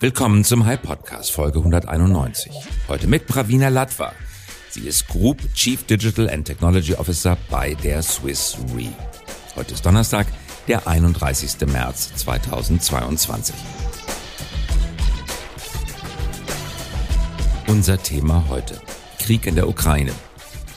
Willkommen 0.00 0.44
zum 0.44 0.64
High 0.64 0.80
Podcast 0.80 1.32
Folge 1.32 1.58
191. 1.58 2.52
Heute 2.86 3.08
mit 3.08 3.26
Pravina 3.26 3.68
Latva. 3.68 4.12
Sie 4.70 4.82
ist 4.82 5.08
Group 5.08 5.38
Chief 5.54 5.82
Digital 5.86 6.30
and 6.30 6.46
Technology 6.46 6.94
Officer 6.94 7.36
bei 7.50 7.74
der 7.74 8.00
Swiss 8.04 8.56
Re. 8.76 8.90
Heute 9.56 9.74
ist 9.74 9.84
Donnerstag, 9.84 10.28
der 10.68 10.86
31. 10.86 11.66
März 11.66 12.14
2022. 12.14 13.56
Unser 17.66 18.00
Thema 18.00 18.44
heute. 18.48 18.80
Krieg 19.18 19.46
in 19.46 19.56
der 19.56 19.68
Ukraine. 19.68 20.12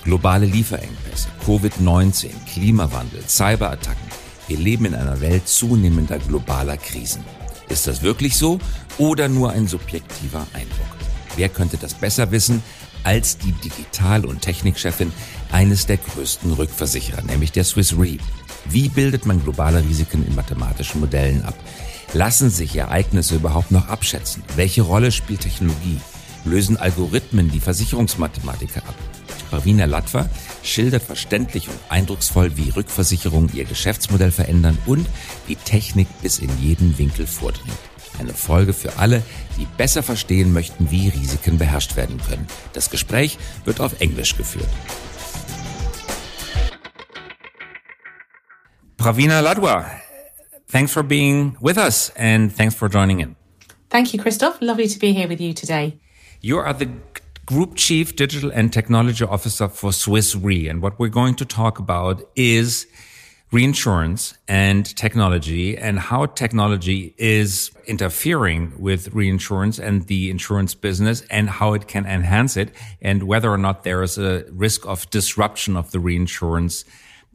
Globale 0.04 0.48
Lieferengpässe, 0.48 1.28
Covid-19, 1.46 2.32
Klimawandel, 2.52 3.22
Cyberattacken. 3.28 4.02
Wir 4.48 4.58
leben 4.58 4.86
in 4.86 4.96
einer 4.96 5.22
Welt 5.22 5.48
zunehmender 5.48 6.18
globaler 6.18 6.78
Krisen. 6.78 7.24
Ist 7.72 7.88
das 7.88 8.02
wirklich 8.02 8.36
so 8.36 8.60
oder 8.98 9.28
nur 9.28 9.52
ein 9.52 9.68
subjektiver 9.68 10.48
Eindruck? 10.54 10.98
Wer 11.36 11.50
könnte 11.50 11.78
das 11.78 11.94
besser 11.94 12.32
wissen 12.32 12.62
als 13.04 13.38
die 13.38 13.54
Digital- 13.54 14.26
und 14.26 14.42
Technikchefin 14.42 15.12
eines 15.52 15.86
der 15.86 15.98
größten 15.98 16.54
Rückversicherer, 16.54 17.22
nämlich 17.24 17.52
der 17.52 17.64
Swiss 17.64 17.98
Re? 17.98 18.18
Wie 18.66 18.90
bildet 18.90 19.26
man 19.26 19.44
globale 19.44 19.84
Risiken 19.84 20.26
in 20.26 20.36
mathematischen 20.36 21.02
Modellen 21.02 21.44
ab? 21.44 21.56
Lassen 22.14 22.50
sich 22.50 22.76
Ereignisse 22.76 23.36
überhaupt 23.36 23.72
noch 23.72 23.88
abschätzen? 23.88 24.44
Welche 24.56 24.82
Rolle 24.82 25.12
spielt 25.12 25.42
Technologie? 25.42 26.00
Lösen 26.44 26.78
Algorithmen 26.78 27.52
die 27.52 27.60
Versicherungsmathematiker 27.60 28.82
ab? 28.88 28.96
Pravina 29.50 29.86
Latva 29.86 30.30
schildert 30.64 31.04
verständlich 31.04 31.68
und 31.68 31.78
eindrucksvoll, 31.90 32.56
wie 32.58 32.70
Rückversicherungen 32.70 33.52
ihr 33.54 33.66
Geschäftsmodell 33.66 34.32
verändern 34.32 34.78
und 34.86 35.08
wie 35.48 35.56
Technik 35.56 36.08
bis 36.22 36.40
in 36.40 36.50
jeden 36.62 36.98
Winkel 36.98 37.28
vordringt. 37.28 37.91
Eine 38.22 38.36
Folge 38.36 38.74
für 38.74 39.00
alle, 39.00 39.24
die 39.58 39.66
besser 39.78 40.04
verstehen 40.04 40.54
möchten, 40.54 40.92
wie 40.92 41.08
Risiken 41.08 41.58
beherrscht 41.58 41.96
werden 41.96 42.22
können. 42.22 42.46
Das 42.74 42.92
Gespräch 42.92 43.40
wird 43.66 43.80
auf 43.80 44.00
Englisch 44.00 44.38
geführt. 44.38 44.70
Pravina 48.98 49.40
Ladwa, 49.40 49.90
thanks 50.72 50.92
for 50.92 51.02
being 51.02 51.58
with 51.62 51.78
us 51.78 52.12
and 52.16 52.56
thanks 52.56 52.76
for 52.76 52.88
joining 52.88 53.22
in. 53.22 53.36
Thank 53.90 54.14
you, 54.14 54.22
Christoph. 54.22 54.62
Lovely 54.62 54.88
to 54.88 55.00
be 55.00 55.12
here 55.12 55.28
with 55.28 55.42
you 55.42 55.56
today. 55.56 56.00
You 56.42 56.60
are 56.60 56.76
the 56.78 56.90
Group 57.48 57.76
Chief 57.76 58.16
Digital 58.16 58.52
and 58.54 58.72
Technology 58.72 59.26
Officer 59.26 59.68
for 59.68 59.92
Swiss 59.92 60.36
Re. 60.36 60.68
And 60.68 60.84
what 60.84 61.00
we're 61.00 61.10
going 61.10 61.34
to 61.38 61.46
talk 61.46 61.80
about 61.80 62.22
is 62.36 62.86
reinsurance 63.52 64.34
and 64.48 64.96
technology 64.96 65.78
and 65.78 66.00
how 66.00 66.26
technology 66.26 67.14
is 67.18 67.70
interfering 67.86 68.72
with 68.80 69.14
reinsurance 69.14 69.78
and 69.78 70.08
the 70.08 70.30
insurance 70.30 70.74
business 70.74 71.22
and 71.30 71.50
how 71.50 71.74
it 71.74 71.88
can 71.88 72.06
enhance 72.06 72.56
it 72.56 72.72
and 73.02 73.24
whether 73.24 73.52
or 73.52 73.58
not 73.58 73.84
there 73.84 74.02
is 74.04 74.18
a 74.18 74.46
risk 74.52 74.88
of 74.88 75.10
disruption 75.10 75.76
of 75.76 75.92
the 75.92 76.00
reinsurance 76.00 76.86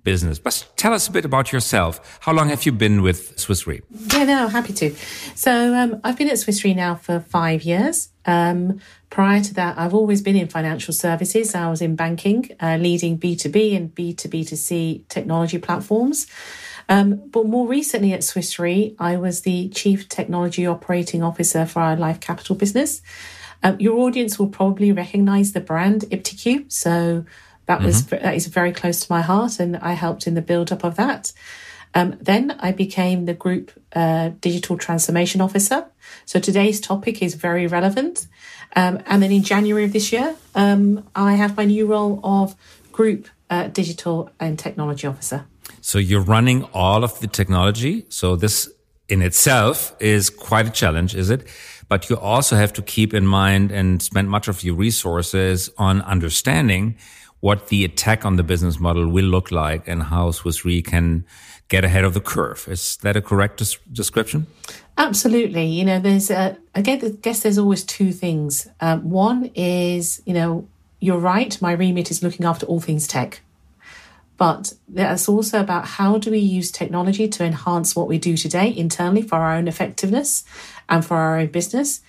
business. 0.06 0.38
But 0.38 0.66
tell 0.76 0.94
us 0.94 1.08
a 1.08 1.12
bit 1.12 1.24
about 1.24 1.52
yourself. 1.52 2.18
How 2.20 2.32
long 2.32 2.48
have 2.48 2.64
you 2.64 2.70
been 2.70 3.02
with 3.02 3.38
Swiss 3.38 3.66
Re? 3.66 3.82
Yeah, 3.90 4.24
no, 4.24 4.48
happy 4.48 4.72
to. 4.74 4.94
So 5.34 5.74
um, 5.74 6.00
I've 6.04 6.16
been 6.16 6.30
at 6.30 6.38
Swiss 6.38 6.62
Re 6.64 6.72
now 6.74 6.94
for 6.94 7.18
five 7.18 7.64
years. 7.64 8.10
Um, 8.24 8.80
prior 9.10 9.42
to 9.42 9.54
that, 9.54 9.76
I've 9.76 9.94
always 9.94 10.22
been 10.22 10.36
in 10.36 10.46
financial 10.46 10.94
services. 10.94 11.56
I 11.56 11.68
was 11.68 11.82
in 11.82 11.96
banking, 11.96 12.50
uh, 12.60 12.76
leading 12.80 13.18
B2B 13.18 13.76
and 13.76 13.92
B2B2C 13.92 15.08
technology 15.08 15.58
platforms. 15.58 16.28
Um, 16.88 17.28
but 17.30 17.46
more 17.46 17.66
recently 17.66 18.12
at 18.12 18.22
Swiss 18.22 18.60
Re, 18.60 18.94
I 19.00 19.16
was 19.16 19.40
the 19.40 19.68
Chief 19.70 20.08
Technology 20.08 20.64
Operating 20.68 21.24
Officer 21.24 21.66
for 21.66 21.80
our 21.80 21.96
Life 21.96 22.20
Capital 22.20 22.54
business. 22.54 23.02
Um, 23.64 23.76
your 23.80 23.98
audience 23.98 24.38
will 24.38 24.50
probably 24.50 24.92
recognize 24.92 25.52
the 25.52 25.60
brand 25.60 26.02
iptiQ. 26.02 26.70
So 26.70 27.24
that 27.66 27.78
mm-hmm. 27.78 27.86
was 27.86 28.06
that 28.06 28.34
is 28.34 28.46
very 28.46 28.72
close 28.72 29.04
to 29.04 29.12
my 29.12 29.22
heart, 29.22 29.60
and 29.60 29.76
I 29.76 29.92
helped 29.92 30.26
in 30.26 30.34
the 30.34 30.42
build 30.42 30.72
up 30.72 30.84
of 30.84 30.96
that. 30.96 31.32
Um, 31.94 32.18
then 32.20 32.56
I 32.60 32.72
became 32.72 33.24
the 33.24 33.32
group 33.34 33.72
uh, 33.94 34.30
digital 34.40 34.76
transformation 34.76 35.40
officer. 35.40 35.86
So 36.26 36.38
today's 36.38 36.80
topic 36.80 37.22
is 37.22 37.34
very 37.34 37.66
relevant. 37.66 38.26
Um, 38.74 39.02
and 39.06 39.22
then 39.22 39.32
in 39.32 39.42
January 39.42 39.84
of 39.84 39.92
this 39.92 40.12
year, 40.12 40.36
um, 40.54 41.08
I 41.14 41.34
have 41.34 41.56
my 41.56 41.64
new 41.64 41.86
role 41.86 42.20
of 42.22 42.54
group 42.92 43.28
uh, 43.48 43.68
digital 43.68 44.30
and 44.38 44.58
technology 44.58 45.06
officer. 45.06 45.46
So 45.80 45.98
you're 45.98 46.20
running 46.20 46.64
all 46.74 47.02
of 47.02 47.18
the 47.20 47.28
technology. 47.28 48.04
So 48.10 48.36
this 48.36 48.68
in 49.08 49.22
itself 49.22 49.94
is 50.00 50.30
quite 50.30 50.66
a 50.66 50.70
challenge, 50.70 51.14
is 51.14 51.30
it? 51.30 51.46
But 51.88 52.10
you 52.10 52.18
also 52.18 52.56
have 52.56 52.72
to 52.74 52.82
keep 52.82 53.14
in 53.14 53.26
mind 53.26 53.70
and 53.70 54.02
spend 54.02 54.28
much 54.28 54.48
of 54.48 54.64
your 54.64 54.74
resources 54.74 55.70
on 55.78 56.02
understanding 56.02 56.96
what 57.46 57.68
the 57.68 57.84
attack 57.84 58.24
on 58.26 58.34
the 58.34 58.42
business 58.42 58.80
model 58.80 59.06
will 59.08 59.24
look 59.24 59.52
like 59.52 59.86
and 59.86 60.02
how 60.02 60.32
Swiss 60.32 60.64
Re 60.64 60.82
can 60.82 61.24
get 61.68 61.84
ahead 61.84 62.04
of 62.04 62.12
the 62.12 62.20
curve. 62.20 62.66
Is 62.68 62.96
that 63.02 63.16
a 63.16 63.22
correct 63.22 63.58
des- 63.58 63.78
description? 63.92 64.48
Absolutely. 64.98 65.64
You 65.66 65.84
know, 65.84 66.00
there's 66.00 66.28
a, 66.28 66.56
I 66.74 66.80
guess 66.80 67.44
there's 67.44 67.56
always 67.56 67.84
two 67.84 68.10
things. 68.10 68.66
Um, 68.80 69.08
one 69.08 69.52
is, 69.54 70.20
you 70.26 70.34
know, 70.34 70.66
you're 70.98 71.20
right. 71.20 71.56
My 71.62 71.70
remit 71.70 72.10
is 72.10 72.20
looking 72.20 72.46
after 72.46 72.66
all 72.66 72.80
things 72.80 73.06
tech. 73.06 73.42
But 74.38 74.72
that's 74.88 75.28
also 75.28 75.60
about 75.60 75.84
how 75.86 76.18
do 76.18 76.32
we 76.32 76.40
use 76.40 76.72
technology 76.72 77.28
to 77.28 77.44
enhance 77.44 77.94
what 77.94 78.08
we 78.08 78.18
do 78.18 78.36
today 78.36 78.74
internally 78.76 79.22
for 79.22 79.36
our 79.36 79.54
own 79.54 79.68
effectiveness 79.68 80.42
and 80.88 81.04
for 81.04 81.16
our 81.16 81.38
own 81.38 81.46
business. 81.46 82.00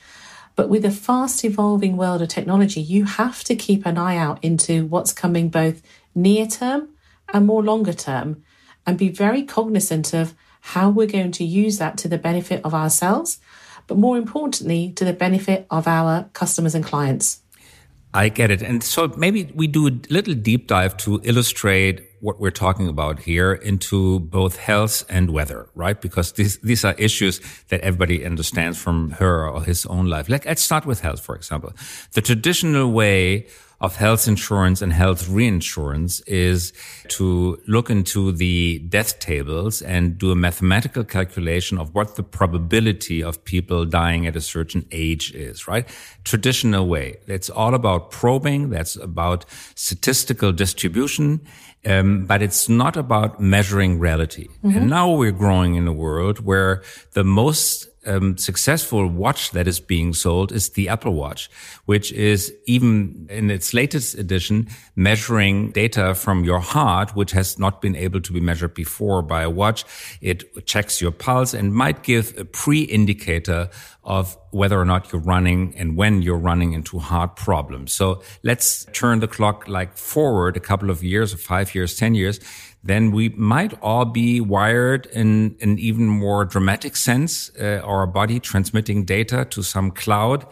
But 0.58 0.70
with 0.70 0.84
a 0.84 0.92
fast 0.92 1.46
evolving 1.46 1.98
world 1.98 2.22
of 2.22 2.30
technology, 2.30 2.82
you 2.82 3.06
have 3.06 3.44
to 3.44 3.56
keep 3.56 3.86
an 3.86 3.98
eye 3.98 4.18
out 4.18 4.44
into 4.44 4.88
what's 4.88 5.14
coming 5.14 5.50
both 5.50 5.84
near 6.16 6.48
term 6.48 6.90
and 7.32 7.46
more 7.46 7.64
longer 7.64 7.94
term 7.94 8.44
and 8.86 8.98
be 8.98 9.10
very 9.10 9.44
cognizant 9.44 10.14
of 10.14 10.34
how 10.62 10.90
we're 10.90 11.08
going 11.08 11.32
to 11.34 11.44
use 11.44 11.78
that 11.78 11.96
to 12.00 12.08
the 12.08 12.18
benefit 12.18 12.60
of 12.64 12.74
ourselves, 12.74 13.40
but 13.86 14.00
more 14.00 14.18
importantly, 14.18 14.92
to 14.94 15.06
the 15.06 15.14
benefit 15.14 15.68
of 15.70 15.88
our 15.88 16.28
customers 16.34 16.74
and 16.74 16.84
clients. 16.84 17.44
I 18.16 18.30
get 18.30 18.50
it. 18.50 18.64
And 18.64 18.84
so 18.84 19.14
maybe 19.16 19.52
we 19.54 19.68
do 19.68 19.88
a 19.88 19.92
little 20.10 20.34
deep 20.34 20.66
dive 20.66 20.98
to 20.98 21.22
illustrate 21.24 22.07
what 22.20 22.40
we're 22.40 22.52
talking 22.52 22.88
about 22.88 23.20
here 23.20 23.54
into 23.54 24.20
both 24.20 24.58
health 24.58 25.06
and 25.10 25.32
weather, 25.32 25.70
right? 25.76 26.00
Because 26.02 26.34
these, 26.34 26.58
these 26.60 26.84
are 26.84 26.94
issues 26.98 27.40
that 27.70 27.82
everybody 27.82 28.26
understands 28.26 28.78
from 28.78 29.12
her 29.12 29.48
or 29.48 29.64
his 29.64 29.86
own 29.86 30.08
life. 30.08 30.30
Like, 30.30 30.46
let's 30.46 30.62
start 30.62 30.86
with 30.86 31.02
health, 31.02 31.22
for 31.22 31.36
example. 31.36 31.74
The 32.14 32.22
traditional 32.22 32.92
way 32.92 33.48
of 33.80 33.96
health 33.96 34.28
insurance 34.28 34.82
and 34.82 34.92
health 34.92 35.30
reinsurance 35.30 36.20
is 36.22 36.74
to 37.10 37.62
look 37.68 37.90
into 37.90 38.32
the 38.32 38.80
death 38.90 39.20
tables 39.20 39.82
and 39.84 40.18
do 40.18 40.32
a 40.32 40.36
mathematical 40.36 41.04
calculation 41.04 41.78
of 41.78 41.94
what 41.94 42.16
the 42.16 42.24
probability 42.24 43.22
of 43.22 43.44
people 43.46 43.86
dying 43.86 44.26
at 44.26 44.36
a 44.36 44.42
certain 44.42 44.86
age 44.92 45.32
is, 45.34 45.68
right? 45.68 45.88
Traditional 46.24 46.88
way. 46.88 47.18
It's 47.28 47.50
all 47.50 47.76
about 47.76 48.10
probing. 48.10 48.72
That's 48.72 48.96
about 48.96 49.46
statistical 49.76 50.52
distribution. 50.52 51.42
Um, 51.86 52.26
but 52.26 52.42
it's 52.42 52.68
not 52.68 52.98
about 52.98 53.40
measuring 53.40 54.00
reality. 54.00 54.48
Mm-hmm. 54.48 54.78
And 54.78 54.90
now 54.90 55.12
we're 55.12 55.32
growing 55.32 55.76
in 55.76 55.88
a 55.88 55.94
world 55.94 56.40
where 56.40 56.82
the 57.14 57.24
most 57.24 57.88
um, 58.08 58.38
successful 58.38 59.08
watch 59.08 59.52
that 59.52 59.68
is 59.68 59.80
being 59.80 60.14
sold 60.14 60.52
is 60.52 60.70
the 60.70 60.90
Apple 60.90 61.14
Watch, 61.14 61.50
which 61.86 62.12
is 62.14 62.54
even 62.66 63.28
in 63.30 63.52
its 63.52 63.74
latest 63.74 64.18
edition 64.18 64.68
measuring 64.96 65.72
data 65.72 66.16
from 66.16 66.44
your 66.44 66.60
heart, 66.60 67.16
which 67.16 67.32
has 67.32 67.60
not 67.60 67.82
been 67.82 67.96
able 67.96 68.22
to 68.22 68.34
be 68.34 68.40
measured 68.40 68.74
before 68.74 69.22
by 69.22 69.42
a 69.42 69.50
watch. 69.50 69.84
It 70.22 70.66
checks 70.66 71.02
your 71.02 71.12
pulse 71.12 71.54
and 71.54 71.74
might 71.74 72.04
give 72.04 72.38
a 72.38 72.46
pre-indicator 72.46 73.70
of 74.04 74.38
whether 74.52 74.80
or 74.80 74.86
not 74.86 75.12
you're 75.12 75.22
running 75.22 75.76
and 75.78 75.98
when 75.98 76.22
you're 76.22 76.38
running 76.38 76.72
into 76.74 76.98
heart 76.98 77.36
problems. 77.36 77.92
So 77.92 78.24
let's 78.42 78.86
turn 78.94 79.20
the 79.20 79.28
clock 79.28 79.68
like 79.68 79.98
forward 79.98 80.56
a 80.56 80.62
couple 80.62 80.90
of 80.90 81.04
years 81.04 81.34
or 81.34 81.38
five 81.38 81.76
years, 81.76 81.96
10 81.96 82.16
years 82.16 82.40
then 82.88 83.12
we 83.12 83.30
might 83.30 83.74
all 83.82 84.06
be 84.06 84.40
wired 84.40 85.06
in 85.08 85.56
an 85.62 85.78
even 85.78 86.08
more 86.08 86.46
dramatic 86.46 86.96
sense, 86.96 87.52
uh, 87.60 87.82
our 87.84 88.08
body 88.08 88.40
transmitting 88.40 89.04
data 89.04 89.46
to 89.52 89.62
some 89.62 89.92
cloud. 89.92 90.48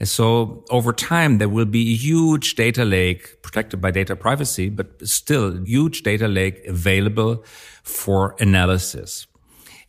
And 0.00 0.08
so 0.08 0.64
over 0.70 0.92
time, 0.92 1.38
there 1.38 1.48
will 1.48 1.64
be 1.64 1.92
a 1.92 1.96
huge 1.96 2.54
data 2.54 2.84
lake 2.84 3.42
protected 3.42 3.80
by 3.80 3.90
data 3.90 4.14
privacy, 4.14 4.68
but 4.68 5.06
still 5.08 5.64
huge 5.64 6.02
data 6.02 6.28
lake 6.28 6.64
available 6.66 7.44
for 7.82 8.36
analysis. 8.38 9.26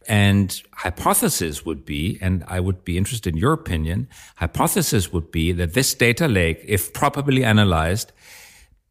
And 0.07 0.59
hypothesis 0.73 1.65
would 1.65 1.85
be, 1.85 2.17
and 2.21 2.43
I 2.47 2.59
would 2.59 2.83
be 2.83 2.97
interested 2.97 3.35
in 3.35 3.39
your 3.39 3.53
opinion, 3.53 4.07
hypothesis 4.37 5.13
would 5.13 5.31
be 5.31 5.51
that 5.51 5.73
this 5.73 5.93
data 5.93 6.27
lake, 6.27 6.63
if 6.65 6.93
properly 6.93 7.43
analyzed, 7.43 8.11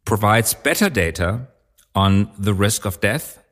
provides 0.05 0.55
better 0.55 0.89
data 0.89 1.49
on 1.95 2.31
the 2.39 2.55
risk 2.55 2.85
of 2.85 3.01
death 3.01 3.43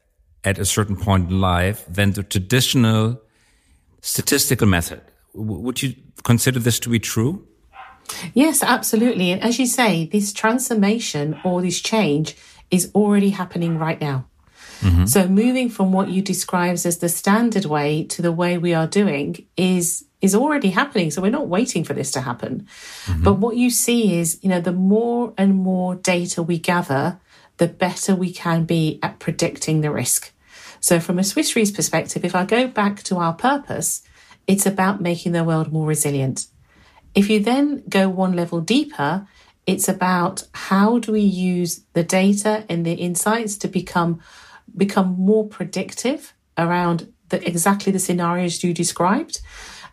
at 0.44 0.58
a 0.58 0.64
certain 0.64 0.96
point 0.96 1.30
in 1.30 1.40
life 1.40 1.84
than 1.88 2.12
the 2.12 2.22
traditional 2.22 3.20
statistical 4.00 4.66
method, 4.66 5.00
would 5.34 5.82
you 5.82 5.94
consider 6.22 6.60
this 6.60 6.78
to 6.80 6.88
be 6.88 7.00
true? 7.00 7.46
Yes, 8.34 8.62
absolutely. 8.62 9.32
And 9.32 9.42
as 9.42 9.58
you 9.58 9.66
say, 9.66 10.06
this 10.06 10.32
transformation 10.32 11.38
or 11.44 11.60
this 11.60 11.80
change 11.80 12.36
is 12.70 12.90
already 12.94 13.30
happening 13.30 13.78
right 13.78 14.00
now. 14.00 14.26
Mm-hmm. 14.80 15.06
So 15.06 15.26
moving 15.26 15.68
from 15.68 15.92
what 15.92 16.08
you 16.08 16.22
describe 16.22 16.74
as 16.74 16.98
the 16.98 17.08
standard 17.08 17.64
way 17.64 18.04
to 18.04 18.22
the 18.22 18.32
way 18.32 18.58
we 18.58 18.74
are 18.74 18.86
doing 18.86 19.46
is 19.56 20.04
is 20.20 20.34
already 20.34 20.70
happening. 20.70 21.10
So 21.10 21.20
we're 21.20 21.30
not 21.30 21.48
waiting 21.48 21.84
for 21.84 21.92
this 21.92 22.10
to 22.12 22.20
happen. 22.20 22.66
Mm-hmm. 23.04 23.22
But 23.22 23.34
what 23.34 23.56
you 23.56 23.70
see 23.70 24.18
is, 24.18 24.38
you 24.42 24.48
know, 24.48 24.60
the 24.60 24.72
more 24.72 25.34
and 25.36 25.54
more 25.54 25.94
data 25.94 26.42
we 26.42 26.58
gather, 26.58 27.18
the 27.58 27.68
better 27.68 28.14
we 28.14 28.32
can 28.32 28.64
be 28.64 28.98
at 29.02 29.18
predicting 29.18 29.80
the 29.80 29.90
risk. 29.90 30.32
So 30.80 31.00
from 31.00 31.18
a 31.18 31.24
Swiss 31.24 31.56
Re's 31.56 31.70
perspective, 31.70 32.24
if 32.24 32.34
I 32.34 32.44
go 32.44 32.66
back 32.66 33.02
to 33.04 33.16
our 33.16 33.32
purpose, 33.32 34.02
it's 34.46 34.66
about 34.66 35.00
making 35.00 35.32
the 35.32 35.44
world 35.44 35.72
more 35.72 35.86
resilient. 35.86 36.46
If 37.14 37.30
you 37.30 37.40
then 37.40 37.82
go 37.88 38.08
one 38.08 38.34
level 38.34 38.60
deeper, 38.60 39.26
it's 39.66 39.88
about 39.88 40.44
how 40.52 40.98
do 40.98 41.12
we 41.12 41.22
use 41.22 41.82
the 41.94 42.04
data 42.04 42.64
and 42.68 42.86
the 42.86 42.92
insights 42.92 43.56
to 43.58 43.68
become 43.68 44.20
become 44.76 45.16
more 45.18 45.46
predictive 45.48 46.34
around 46.58 47.12
the, 47.30 47.46
exactly 47.48 47.90
the 47.92 47.98
scenarios 47.98 48.62
you 48.62 48.74
described, 48.74 49.40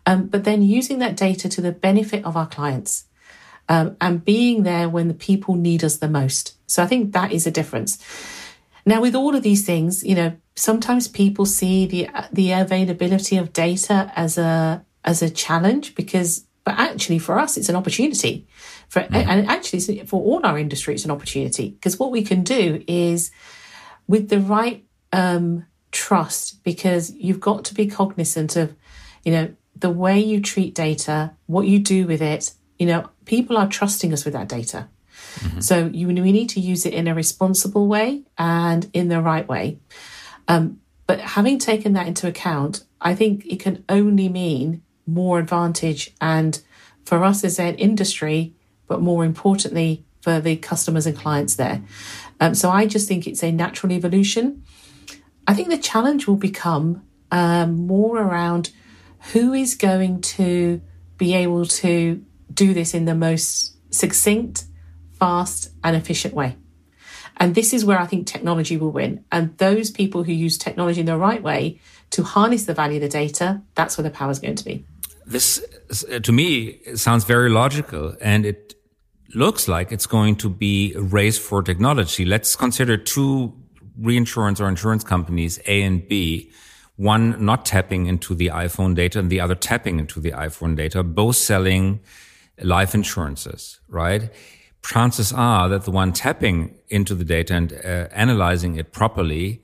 um, 0.05 0.27
but 0.27 0.43
then 0.43 0.61
using 0.61 0.99
that 0.99 1.15
data 1.15 1.47
to 1.47 1.61
the 1.61 1.71
benefit 1.71 2.25
of 2.25 2.35
our 2.35 2.47
clients 2.47 3.05
um, 3.69 3.95
and 4.01 4.25
being 4.25 4.63
there 4.63 4.89
when 4.89 5.07
the 5.07 5.13
people 5.13 5.55
need 5.55 5.83
us 5.83 5.97
the 5.97 6.09
most. 6.09 6.57
So 6.73 6.81
I 6.81 6.87
think 6.87 7.13
that 7.13 7.31
is 7.31 7.45
a 7.45 7.51
difference. 7.51 7.99
Now, 8.83 8.99
with 8.99 9.13
all 9.15 9.35
of 9.35 9.43
these 9.43 9.63
things, 9.63 10.03
you 10.03 10.15
know, 10.15 10.35
sometimes 10.55 11.07
people 11.07 11.45
see 11.45 11.85
the 11.85 12.09
the 12.31 12.51
availability 12.51 13.37
of 13.37 13.53
data 13.53 14.11
as 14.15 14.39
a 14.39 14.83
as 15.05 15.21
a 15.21 15.29
challenge 15.29 15.93
because 15.93 16.45
but 16.63 16.79
actually 16.79 17.19
for 17.19 17.37
us 17.37 17.57
it's 17.57 17.69
an 17.69 17.75
opportunity 17.75 18.47
for 18.87 19.01
mm. 19.01 19.15
and 19.15 19.47
actually 19.49 20.05
for 20.05 20.21
all 20.21 20.45
our 20.45 20.57
industry 20.57 20.93
it's 20.93 21.05
an 21.05 21.11
opportunity 21.11 21.71
because 21.71 21.99
what 21.99 22.11
we 22.11 22.23
can 22.23 22.43
do 22.43 22.83
is 22.87 23.31
with 24.07 24.29
the 24.29 24.39
right 24.39 24.85
um, 25.11 25.65
trust 25.91 26.63
because 26.63 27.11
you've 27.15 27.39
got 27.39 27.65
to 27.65 27.73
be 27.73 27.87
cognizant 27.87 28.55
of 28.55 28.75
you 29.23 29.31
know 29.31 29.53
the 29.75 29.89
way 29.89 30.19
you 30.19 30.39
treat 30.39 30.73
data 30.73 31.33
what 31.47 31.67
you 31.67 31.79
do 31.79 32.07
with 32.07 32.21
it 32.21 32.53
you 32.79 32.85
know 32.85 33.09
people 33.25 33.57
are 33.57 33.67
trusting 33.67 34.13
us 34.13 34.23
with 34.23 34.33
that 34.33 34.47
data 34.47 34.87
mm-hmm. 35.35 35.59
so 35.59 35.89
you 35.93 36.07
we 36.07 36.31
need 36.31 36.49
to 36.49 36.59
use 36.59 36.85
it 36.85 36.93
in 36.93 37.07
a 37.07 37.15
responsible 37.15 37.87
way 37.87 38.23
and 38.37 38.89
in 38.93 39.07
the 39.07 39.21
right 39.21 39.47
way 39.47 39.77
um, 40.47 40.79
but 41.07 41.19
having 41.19 41.59
taken 41.59 41.93
that 41.93 42.07
into 42.07 42.27
account, 42.27 42.83
I 43.01 43.15
think 43.15 43.45
it 43.45 43.59
can 43.59 43.83
only 43.89 44.29
mean 44.29 44.81
more 45.05 45.39
advantage 45.39 46.13
and 46.21 46.61
for 47.05 47.23
us 47.23 47.43
as 47.43 47.59
an 47.59 47.75
industry, 47.75 48.53
but 48.87 49.01
more 49.01 49.25
importantly 49.25 50.05
for 50.21 50.39
the 50.39 50.55
customers 50.55 51.05
and 51.05 51.17
clients 51.17 51.55
there. 51.55 51.83
Um, 52.39 52.55
so 52.55 52.69
I 52.69 52.85
just 52.85 53.07
think 53.07 53.27
it's 53.27 53.43
a 53.43 53.51
natural 53.51 53.91
evolution. 53.91 54.63
I 55.45 55.53
think 55.53 55.69
the 55.69 55.77
challenge 55.77 56.25
will 56.25 56.37
become 56.37 57.03
um, 57.31 57.85
more 57.85 58.17
around 58.17 58.71
who 59.33 59.53
is 59.53 59.75
going 59.75 60.21
to 60.21 60.81
be 61.17 61.33
able 61.33 61.65
to 61.65 62.23
do 62.53 62.73
this 62.73 62.93
in 62.93 63.05
the 63.05 63.15
most 63.15 63.75
succinct, 63.93 64.65
fast, 65.19 65.71
and 65.83 65.95
efficient 65.95 66.33
way. 66.33 66.57
And 67.37 67.55
this 67.55 67.73
is 67.73 67.83
where 67.83 67.99
I 67.99 68.05
think 68.05 68.27
technology 68.27 68.77
will 68.77 68.91
win. 68.91 69.25
And 69.31 69.57
those 69.57 69.89
people 69.89 70.23
who 70.23 70.31
use 70.31 70.57
technology 70.57 70.99
in 70.99 71.07
the 71.07 71.17
right 71.17 71.41
way 71.41 71.79
to 72.11 72.23
harness 72.23 72.65
the 72.65 72.73
value 72.73 72.97
of 72.97 73.01
the 73.01 73.09
data, 73.09 73.61
that's 73.75 73.97
where 73.97 74.03
the 74.03 74.11
power 74.11 74.31
is 74.31 74.39
going 74.39 74.55
to 74.55 74.65
be. 74.65 74.85
This, 75.25 75.65
to 76.21 76.31
me, 76.31 76.79
sounds 76.95 77.23
very 77.23 77.49
logical. 77.49 78.15
And 78.21 78.45
it 78.45 78.75
looks 79.33 79.67
like 79.67 79.91
it's 79.91 80.05
going 80.05 80.35
to 80.37 80.49
be 80.49 80.93
a 80.93 81.01
race 81.01 81.39
for 81.39 81.63
technology. 81.63 82.23
Let's 82.23 82.55
consider 82.55 82.97
two 82.97 83.53
reinsurance 83.97 84.59
or 84.59 84.67
insurance 84.69 85.03
companies, 85.03 85.59
A 85.65 85.81
and 85.81 86.07
B, 86.07 86.51
one 86.95 87.43
not 87.43 87.65
tapping 87.65 88.05
into 88.05 88.35
the 88.35 88.47
iPhone 88.47 88.95
data 88.95 89.19
and 89.19 89.29
the 89.29 89.39
other 89.39 89.55
tapping 89.55 89.99
into 89.99 90.19
the 90.19 90.31
iPhone 90.31 90.75
data, 90.75 91.01
both 91.03 91.35
selling 91.35 92.01
life 92.61 92.93
insurances, 92.93 93.79
right? 93.87 94.31
Chances 94.83 95.33
are 95.33 95.69
that 95.69 95.85
the 95.85 95.91
one 95.91 96.13
tapping 96.13 96.75
into 96.89 97.15
the 97.15 97.23
data 97.23 97.53
and 97.55 97.73
uh, 97.73 98.07
analyzing 98.11 98.75
it 98.75 98.91
properly 98.91 99.63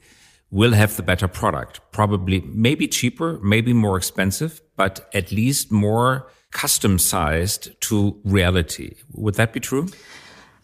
will 0.52 0.74
have 0.74 0.96
the 0.96 1.04
better 1.04 1.28
product. 1.28 1.80
Probably, 1.92 2.42
maybe 2.42 2.88
cheaper, 2.88 3.40
maybe 3.44 3.74
more 3.74 3.98
expensive, 3.98 4.62
but 4.76 5.10
at 5.14 5.32
least 5.32 5.72
more 5.72 6.32
custom 6.52 6.98
sized 6.98 7.80
to 7.82 8.20
reality. 8.24 8.96
Would 9.14 9.36
that 9.36 9.54
be 9.54 9.60
true? 9.60 9.88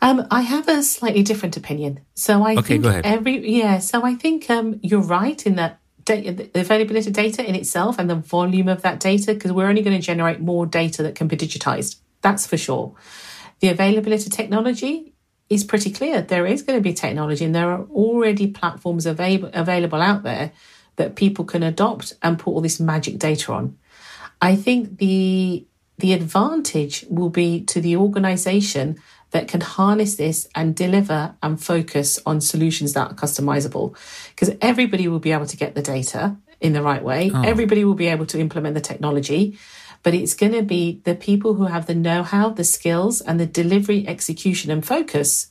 Um, 0.02 0.26
I 0.32 0.42
have 0.42 0.68
a 0.68 0.84
slightly 0.84 1.24
different 1.24 1.58
opinion. 1.58 2.00
So 2.16 2.44
I 2.44 2.56
okay, 2.56 2.80
think 2.80 3.06
every 3.06 3.58
yeah. 3.58 3.80
So 3.80 4.04
I 4.04 4.16
think 4.16 4.50
um, 4.50 4.80
you're 4.82 5.02
right 5.02 5.46
in 5.46 5.56
that 5.56 5.80
data, 6.04 6.32
the 6.34 6.62
availability 6.62 7.08
of 7.08 7.14
data 7.14 7.48
in 7.48 7.56
itself 7.56 7.98
and 8.00 8.10
the 8.10 8.16
volume 8.16 8.68
of 8.68 8.82
that 8.82 9.00
data, 9.00 9.34
because 9.34 9.52
we're 9.52 9.68
only 9.68 9.82
going 9.82 10.00
to 10.00 10.06
generate 10.06 10.42
more 10.42 10.66
data 10.66 11.04
that 11.04 11.16
can 11.16 11.28
be 11.28 11.38
digitized. 11.38 11.98
That's 12.22 12.46
for 12.48 12.58
sure. 12.58 12.94
The 13.60 13.70
availability 13.70 14.26
of 14.26 14.32
technology 14.32 15.14
is 15.50 15.64
pretty 15.64 15.92
clear. 15.92 16.22
There 16.22 16.46
is 16.46 16.62
going 16.62 16.78
to 16.78 16.84
be 16.84 16.94
technology, 16.94 17.46
and 17.46 17.56
there 17.56 17.72
are 17.72 17.84
already 17.86 18.48
platforms 18.48 19.06
available 19.06 19.50
available 19.54 20.02
out 20.02 20.24
there 20.24 20.52
that 20.96 21.16
people 21.16 21.46
can 21.46 21.64
adopt 21.64 22.14
and 22.22 22.40
put 22.40 22.52
all 22.52 22.62
this 22.62 22.80
magic 22.80 23.20
data 23.20 23.54
on. 23.54 23.78
I 24.42 24.56
think 24.56 24.98
the 24.98 25.66
the 25.98 26.14
advantage 26.14 27.06
will 27.10 27.30
be 27.30 27.62
to 27.62 27.80
the 27.80 27.96
organization 27.96 28.98
that 29.32 29.48
can 29.48 29.62
harness 29.62 30.16
this 30.16 30.48
and 30.54 30.76
deliver 30.76 31.36
and 31.42 31.62
focus 31.62 32.20
on 32.26 32.42
solutions 32.42 32.94
that 32.94 33.12
are 33.12 33.14
customizable 33.14 33.96
because 34.30 34.56
everybody 34.62 35.08
will 35.08 35.20
be 35.20 35.32
able 35.32 35.46
to 35.46 35.58
get 35.58 35.76
the 35.76 35.82
data 35.82 36.36
in 36.62 36.74
the 36.74 36.82
right 36.82 37.04
way. 37.04 37.32
Oh. 37.34 37.42
Everybody 37.42 37.86
will 37.86 37.96
be 37.96 38.08
able 38.08 38.26
to 38.28 38.40
implement 38.40 38.76
the 38.76 38.82
technology 38.82 39.58
but 40.06 40.14
it's 40.14 40.36
going 40.36 40.52
to 40.52 40.62
be 40.62 41.02
the 41.04 41.16
people 41.16 41.56
who 41.56 41.66
have 41.66 41.88
the 41.88 41.96
know 41.96 42.22
how, 42.22 42.50
the 42.50 42.64
skills, 42.64 43.22
and 43.22 43.40
the 43.40 43.48
delivery, 43.48 44.08
execution, 44.08 44.70
and 44.70 44.86
focus 44.86 45.48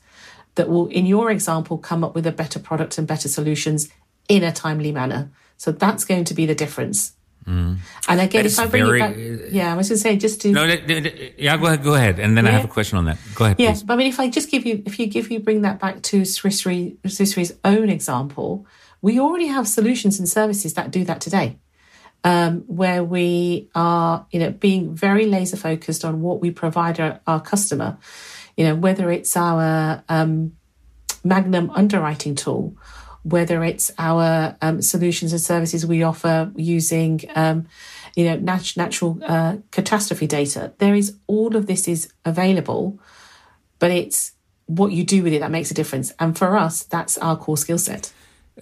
that 0.54 0.68
will, 0.68 0.86
in 0.86 1.06
your 1.06 1.28
example, 1.32 1.76
come 1.76 2.04
up 2.04 2.14
with 2.14 2.24
a 2.24 2.30
better 2.30 2.60
product 2.60 2.96
and 2.96 3.04
better 3.04 3.28
solutions 3.28 3.88
in 4.28 4.44
a 4.44 4.52
timely 4.52 4.92
manner. 4.92 5.32
So 5.56 5.72
that's 5.72 6.04
going 6.04 6.22
to 6.26 6.34
be 6.34 6.46
the 6.46 6.54
difference. 6.54 7.14
Mm. 7.48 7.78
And 8.06 8.20
again, 8.20 8.46
if 8.46 8.56
I 8.60 8.68
bring 8.68 8.84
very, 8.84 9.00
it 9.00 9.40
back, 9.42 9.52
yeah, 9.52 9.72
I 9.72 9.76
was 9.76 9.88
going 9.88 9.96
to 9.96 10.02
say 10.02 10.16
just 10.16 10.42
to 10.42 10.52
no, 10.52 10.62
yeah, 11.36 11.56
go 11.56 11.66
ahead, 11.66 11.82
go 11.82 11.94
ahead, 11.94 12.20
and 12.20 12.36
then 12.36 12.44
yeah. 12.44 12.52
I 12.52 12.54
have 12.54 12.64
a 12.64 12.68
question 12.68 12.96
on 12.96 13.06
that. 13.06 13.18
Go 13.34 13.46
ahead, 13.46 13.58
yeah. 13.58 13.74
But 13.84 13.94
I 13.94 13.96
mean, 13.96 14.06
if 14.06 14.20
I 14.20 14.30
just 14.30 14.52
give 14.52 14.64
you, 14.64 14.84
if 14.86 15.00
you 15.00 15.08
give 15.08 15.32
you 15.32 15.40
bring 15.40 15.62
that 15.62 15.80
back 15.80 16.00
to 16.02 16.24
Swiss 16.24 16.64
Re's 16.64 17.52
own 17.64 17.90
example, 17.90 18.68
we 19.02 19.18
already 19.18 19.48
have 19.48 19.66
solutions 19.66 20.20
and 20.20 20.28
services 20.28 20.74
that 20.74 20.92
do 20.92 21.02
that 21.04 21.20
today 21.20 21.58
um, 22.24 22.60
where 22.62 23.04
we 23.04 23.68
are, 23.74 24.26
you 24.30 24.40
know, 24.40 24.50
being 24.50 24.94
very 24.96 25.26
laser 25.26 25.58
focused 25.58 26.04
on 26.04 26.22
what 26.22 26.40
we 26.40 26.50
provide 26.50 26.98
our, 26.98 27.20
our 27.26 27.40
customer. 27.40 27.98
You 28.56 28.66
know, 28.66 28.74
whether 28.74 29.10
it's 29.10 29.36
our 29.36 30.02
um, 30.08 30.56
Magnum 31.22 31.70
underwriting 31.70 32.34
tool, 32.34 32.76
whether 33.22 33.62
it's 33.64 33.90
our 33.98 34.56
um, 34.60 34.82
solutions 34.82 35.32
and 35.32 35.40
services 35.40 35.86
we 35.86 36.02
offer 36.02 36.52
using, 36.56 37.20
um, 37.34 37.66
you 38.14 38.24
know, 38.24 38.36
nat- 38.36 38.76
natural 38.76 39.18
uh, 39.22 39.56
catastrophe 39.70 40.26
data. 40.26 40.72
There 40.78 40.94
is 40.94 41.16
all 41.26 41.56
of 41.56 41.66
this 41.66 41.88
is 41.88 42.12
available, 42.24 42.98
but 43.78 43.90
it's 43.90 44.32
what 44.66 44.92
you 44.92 45.04
do 45.04 45.22
with 45.22 45.32
it 45.32 45.40
that 45.40 45.50
makes 45.50 45.70
a 45.70 45.74
difference. 45.74 46.12
And 46.18 46.36
for 46.36 46.56
us, 46.56 46.84
that's 46.84 47.18
our 47.18 47.36
core 47.36 47.56
skill 47.56 47.78
set. 47.78 48.12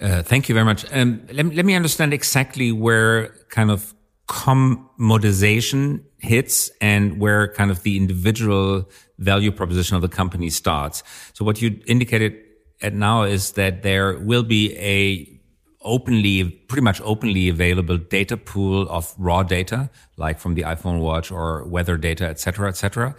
Uh, 0.01 0.23
thank 0.23 0.49
you 0.49 0.55
very 0.55 0.65
much. 0.65 0.85
Um, 0.91 1.21
let, 1.31 1.53
let 1.53 1.65
me 1.65 1.75
understand 1.75 2.13
exactly 2.13 2.71
where 2.71 3.29
kind 3.49 3.69
of 3.69 3.93
commodization 4.27 6.03
hits 6.17 6.71
and 6.81 7.19
where 7.19 7.49
kind 7.49 7.69
of 7.69 7.83
the 7.83 7.97
individual 7.97 8.89
value 9.19 9.51
proposition 9.51 9.95
of 9.95 10.01
the 10.01 10.09
company 10.09 10.49
starts. 10.49 11.03
So 11.33 11.45
what 11.45 11.61
you 11.61 11.79
indicated 11.85 12.35
at 12.81 12.93
now 12.93 13.23
is 13.23 13.51
that 13.51 13.83
there 13.83 14.17
will 14.17 14.43
be 14.43 14.75
a 14.77 15.29
openly, 15.81 16.49
pretty 16.49 16.81
much 16.81 17.01
openly 17.01 17.49
available 17.49 17.97
data 17.97 18.37
pool 18.37 18.87
of 18.89 19.13
raw 19.17 19.43
data, 19.43 19.89
like 20.17 20.39
from 20.39 20.55
the 20.55 20.61
iPhone 20.63 20.99
watch 20.99 21.29
or 21.29 21.65
weather 21.67 21.97
data, 21.97 22.27
et 22.27 22.39
cetera, 22.39 22.69
et 22.69 22.77
cetera. 22.77 23.13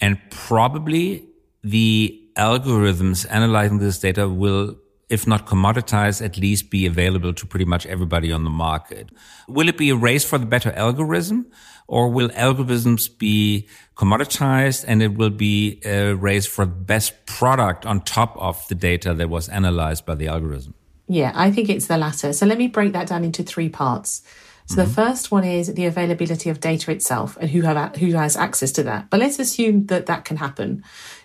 And 0.00 0.18
probably 0.30 1.26
the 1.64 2.22
algorithms 2.36 3.26
analyzing 3.30 3.78
this 3.78 3.98
data 3.98 4.28
will 4.28 4.76
if 5.08 5.26
not 5.26 5.46
commoditized, 5.46 6.24
at 6.24 6.36
least 6.36 6.70
be 6.70 6.86
available 6.86 7.32
to 7.32 7.46
pretty 7.46 7.64
much 7.64 7.86
everybody 7.86 8.32
on 8.32 8.44
the 8.44 8.50
market. 8.50 9.10
Will 9.48 9.68
it 9.68 9.78
be 9.78 9.90
a 9.90 9.96
race 9.96 10.24
for 10.24 10.38
the 10.38 10.46
better 10.46 10.72
algorithm 10.72 11.46
or 11.86 12.08
will 12.08 12.28
algorithms 12.30 13.16
be 13.16 13.68
commoditized 13.96 14.84
and 14.88 15.02
it 15.02 15.14
will 15.14 15.30
be 15.30 15.80
a 15.84 16.12
race 16.14 16.46
for 16.46 16.64
the 16.64 16.72
best 16.72 17.26
product 17.26 17.86
on 17.86 18.00
top 18.00 18.36
of 18.36 18.66
the 18.68 18.74
data 18.74 19.14
that 19.14 19.30
was 19.30 19.48
analyzed 19.48 20.04
by 20.04 20.14
the 20.14 20.26
algorithm? 20.26 20.74
Yeah, 21.08 21.32
I 21.34 21.52
think 21.52 21.68
it's 21.68 21.86
the 21.86 21.96
latter. 21.96 22.32
So 22.32 22.46
let 22.46 22.58
me 22.58 22.66
break 22.66 22.92
that 22.92 23.06
down 23.06 23.22
into 23.22 23.44
three 23.44 23.68
parts. 23.68 24.22
So 24.68 24.74
the 24.74 24.82
mm-hmm. 24.82 24.94
first 24.94 25.30
one 25.30 25.44
is 25.44 25.72
the 25.74 25.86
availability 25.86 26.50
of 26.50 26.58
data 26.58 26.90
itself 26.90 27.38
and 27.40 27.48
who 27.48 27.62
have 27.62 27.94
who 27.96 28.12
has 28.14 28.36
access 28.36 28.72
to 28.72 28.82
that. 28.82 29.10
But 29.10 29.20
let's 29.20 29.38
assume 29.38 29.86
that 29.86 30.06
that 30.06 30.24
can 30.24 30.38
happen 30.38 30.82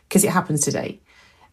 because 0.08 0.24
it 0.24 0.30
happens 0.30 0.62
today. 0.62 1.02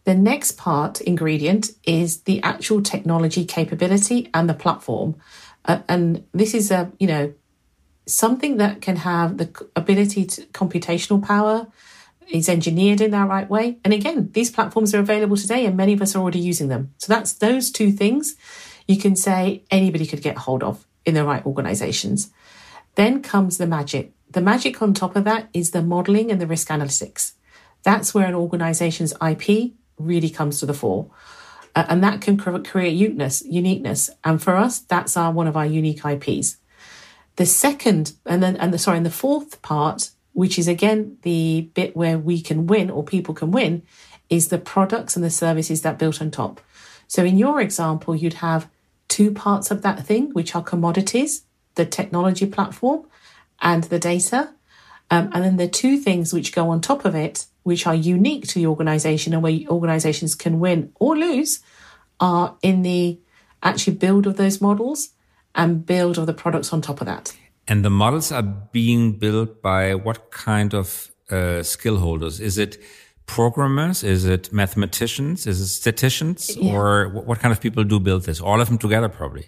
The 0.09 0.15
next 0.15 0.57
part 0.57 1.01
ingredient 1.01 1.69
is 1.83 2.21
the 2.21 2.41
actual 2.41 2.81
technology 2.81 3.45
capability 3.45 4.27
and 4.33 4.49
the 4.49 4.55
platform. 4.55 5.17
Uh, 5.65 5.81
and 5.87 6.25
this 6.33 6.55
is 6.55 6.71
a, 6.71 6.91
you 6.99 7.05
know, 7.05 7.31
something 8.07 8.57
that 8.57 8.81
can 8.81 8.95
have 8.95 9.37
the 9.37 9.69
ability 9.75 10.25
to 10.25 10.41
computational 10.47 11.23
power, 11.23 11.67
is 12.27 12.49
engineered 12.49 13.01
in 13.01 13.11
that 13.11 13.29
right 13.29 13.47
way. 13.47 13.77
And 13.85 13.93
again, 13.93 14.31
these 14.31 14.49
platforms 14.49 14.95
are 14.95 14.99
available 14.99 15.37
today 15.37 15.67
and 15.67 15.77
many 15.77 15.93
of 15.93 16.01
us 16.01 16.15
are 16.15 16.21
already 16.23 16.39
using 16.39 16.69
them. 16.69 16.91
So 16.97 17.13
that's 17.13 17.33
those 17.33 17.69
two 17.69 17.91
things 17.91 18.35
you 18.87 18.97
can 18.97 19.15
say 19.15 19.63
anybody 19.69 20.07
could 20.07 20.23
get 20.23 20.39
hold 20.39 20.63
of 20.63 20.87
in 21.05 21.13
the 21.13 21.23
right 21.23 21.45
organizations. 21.45 22.31
Then 22.95 23.21
comes 23.21 23.59
the 23.59 23.67
magic. 23.67 24.11
The 24.31 24.41
magic 24.41 24.81
on 24.81 24.95
top 24.95 25.15
of 25.15 25.23
that 25.25 25.49
is 25.53 25.69
the 25.69 25.83
modeling 25.83 26.31
and 26.31 26.41
the 26.41 26.47
risk 26.47 26.69
analytics. 26.69 27.33
That's 27.83 28.15
where 28.15 28.25
an 28.25 28.33
organization's 28.33 29.13
IP 29.21 29.73
really 29.99 30.29
comes 30.29 30.59
to 30.59 30.65
the 30.65 30.73
fore. 30.73 31.09
Uh, 31.75 31.85
and 31.87 32.03
that 32.03 32.21
can 32.21 32.37
create 32.37 32.93
uniqueness, 32.93 33.43
uniqueness. 33.45 34.09
And 34.23 34.41
for 34.41 34.55
us, 34.55 34.79
that's 34.79 35.15
our 35.15 35.31
one 35.31 35.47
of 35.47 35.55
our 35.55 35.65
unique 35.65 36.03
IPs. 36.03 36.57
The 37.35 37.45
second, 37.45 38.13
and 38.25 38.41
then, 38.41 38.57
and 38.57 38.73
the, 38.73 38.77
sorry, 38.79 38.97
and 38.97 39.05
the 39.05 39.11
fourth 39.11 39.61
part 39.61 40.09
which 40.39 40.57
is 40.57 40.67
again 40.69 41.17
the 41.23 41.69
bit 41.73 41.95
where 41.97 42.17
we 42.17 42.41
can 42.41 42.67
win 42.67 42.89
or 42.89 43.03
people 43.03 43.33
can 43.33 43.51
win, 43.51 43.83
is 44.29 44.47
the 44.47 44.57
products 44.57 45.15
and 45.15 45.25
the 45.25 45.29
services 45.29 45.81
that 45.81 45.99
built 45.99 46.21
on 46.21 46.31
top. 46.31 46.61
So 47.07 47.25
in 47.25 47.37
your 47.37 47.59
example, 47.59 48.15
you'd 48.15 48.35
have 48.35 48.69
two 49.07 49.31
parts 49.31 49.69
of 49.69 49.81
that 49.81 50.05
thing, 50.05 50.31
which 50.31 50.55
are 50.55 50.63
commodities, 50.63 51.43
the 51.75 51.85
technology 51.85 52.45
platform, 52.45 53.05
and 53.61 53.83
the 53.85 53.99
data. 53.99 54.53
Um, 55.11 55.29
and 55.33 55.43
then 55.43 55.57
the 55.57 55.67
two 55.67 55.97
things 55.97 56.31
which 56.31 56.53
go 56.53 56.69
on 56.69 56.79
top 56.79 57.03
of 57.03 57.15
it, 57.15 57.45
which 57.69 57.87
are 57.87 57.95
unique 57.95 58.45
to 58.47 58.55
the 58.59 58.67
organization 58.73 59.33
and 59.33 59.41
where 59.43 59.57
organizations 59.69 60.35
can 60.43 60.59
win 60.59 60.91
or 60.99 61.15
lose, 61.15 61.51
are 62.19 62.57
in 62.61 62.81
the 62.81 63.19
actually 63.61 63.95
build 63.95 64.27
of 64.27 64.35
those 64.35 64.59
models 64.67 64.99
and 65.53 65.85
build 65.85 66.17
of 66.17 66.25
the 66.25 66.33
products 66.33 66.73
on 66.73 66.81
top 66.81 66.99
of 67.01 67.07
that. 67.07 67.25
And 67.67 67.85
the 67.85 67.89
models 68.03 68.31
are 68.31 68.47
being 68.79 69.03
built 69.19 69.61
by 69.61 69.95
what 69.95 70.31
kind 70.31 70.73
of 70.73 71.11
uh, 71.29 71.61
skill 71.63 71.97
holders? 71.97 72.39
Is 72.39 72.57
it 72.57 72.81
programmers? 73.25 74.03
Is 74.03 74.25
it 74.25 74.51
mathematicians? 74.51 75.45
Is 75.45 75.61
it 75.61 75.67
statisticians? 75.67 76.57
Yeah. 76.57 76.73
Or 76.73 77.09
what 77.09 77.39
kind 77.39 77.51
of 77.51 77.61
people 77.61 77.83
do 77.83 77.99
build 77.99 78.23
this? 78.23 78.41
All 78.41 78.59
of 78.61 78.67
them 78.67 78.77
together, 78.77 79.09
probably. 79.09 79.45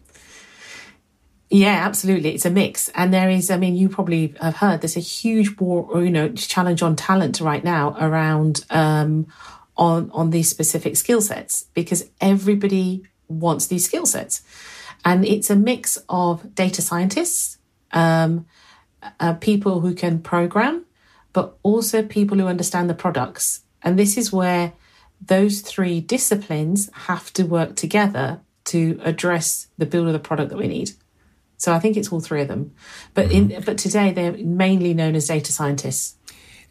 Yeah, 1.53 1.85
absolutely. 1.85 2.33
It's 2.33 2.45
a 2.45 2.49
mix. 2.49 2.87
And 2.95 3.13
there 3.13 3.29
is, 3.29 3.51
I 3.51 3.57
mean, 3.57 3.75
you 3.75 3.89
probably 3.89 4.33
have 4.39 4.55
heard 4.55 4.79
there's 4.81 4.95
a 4.95 5.01
huge 5.01 5.59
war, 5.59 6.01
you 6.01 6.09
know, 6.09 6.29
challenge 6.29 6.81
on 6.81 6.95
talent 6.95 7.41
right 7.41 7.61
now 7.61 7.93
around, 7.99 8.65
um, 8.69 9.27
on, 9.75 10.09
on 10.11 10.29
these 10.29 10.49
specific 10.49 10.95
skill 10.95 11.19
sets 11.21 11.65
because 11.73 12.09
everybody 12.21 13.03
wants 13.27 13.67
these 13.67 13.83
skill 13.83 14.05
sets. 14.05 14.43
And 15.03 15.25
it's 15.25 15.49
a 15.49 15.55
mix 15.57 15.97
of 16.07 16.55
data 16.55 16.81
scientists 16.81 17.57
um, 17.91 18.45
uh, 19.19 19.33
people 19.33 19.81
who 19.81 19.93
can 19.93 20.19
program, 20.21 20.85
but 21.33 21.57
also 21.63 22.01
people 22.01 22.37
who 22.37 22.47
understand 22.47 22.89
the 22.89 22.93
products. 22.93 23.63
And 23.81 23.99
this 23.99 24.17
is 24.17 24.31
where 24.31 24.71
those 25.19 25.59
three 25.59 25.99
disciplines 25.99 26.89
have 26.93 27.33
to 27.33 27.43
work 27.43 27.75
together 27.75 28.39
to 28.65 29.01
address 29.03 29.67
the 29.77 29.85
build 29.85 30.07
of 30.07 30.13
the 30.13 30.19
product 30.19 30.49
that 30.51 30.57
we 30.57 30.67
need. 30.69 30.91
So 31.61 31.71
I 31.71 31.79
think 31.79 31.95
it's 31.95 32.11
all 32.11 32.19
three 32.19 32.41
of 32.41 32.47
them. 32.47 32.73
But 33.13 33.29
mm-hmm. 33.29 33.61
but 33.63 33.77
today 33.77 34.11
they're 34.11 34.33
mainly 34.33 34.95
known 34.95 35.15
as 35.15 35.27
data 35.27 35.51
scientists. 35.51 36.17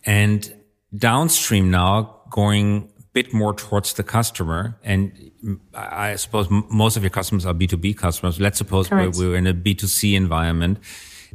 And 0.04 0.52
downstream 0.96 1.70
now 1.70 2.16
going 2.28 2.90
a 2.98 3.02
bit 3.12 3.32
more 3.32 3.54
towards 3.54 3.92
the 3.92 4.02
customer 4.02 4.76
and 4.82 5.30
I 5.74 6.16
suppose 6.16 6.48
most 6.50 6.96
of 6.96 7.04
your 7.04 7.10
customers 7.10 7.46
are 7.46 7.54
B2B 7.54 7.96
customers. 7.96 8.40
Let's 8.40 8.58
suppose 8.58 8.90
we're, 8.90 9.10
we're 9.10 9.36
in 9.36 9.46
a 9.46 9.54
B2C 9.54 10.14
environment 10.16 10.78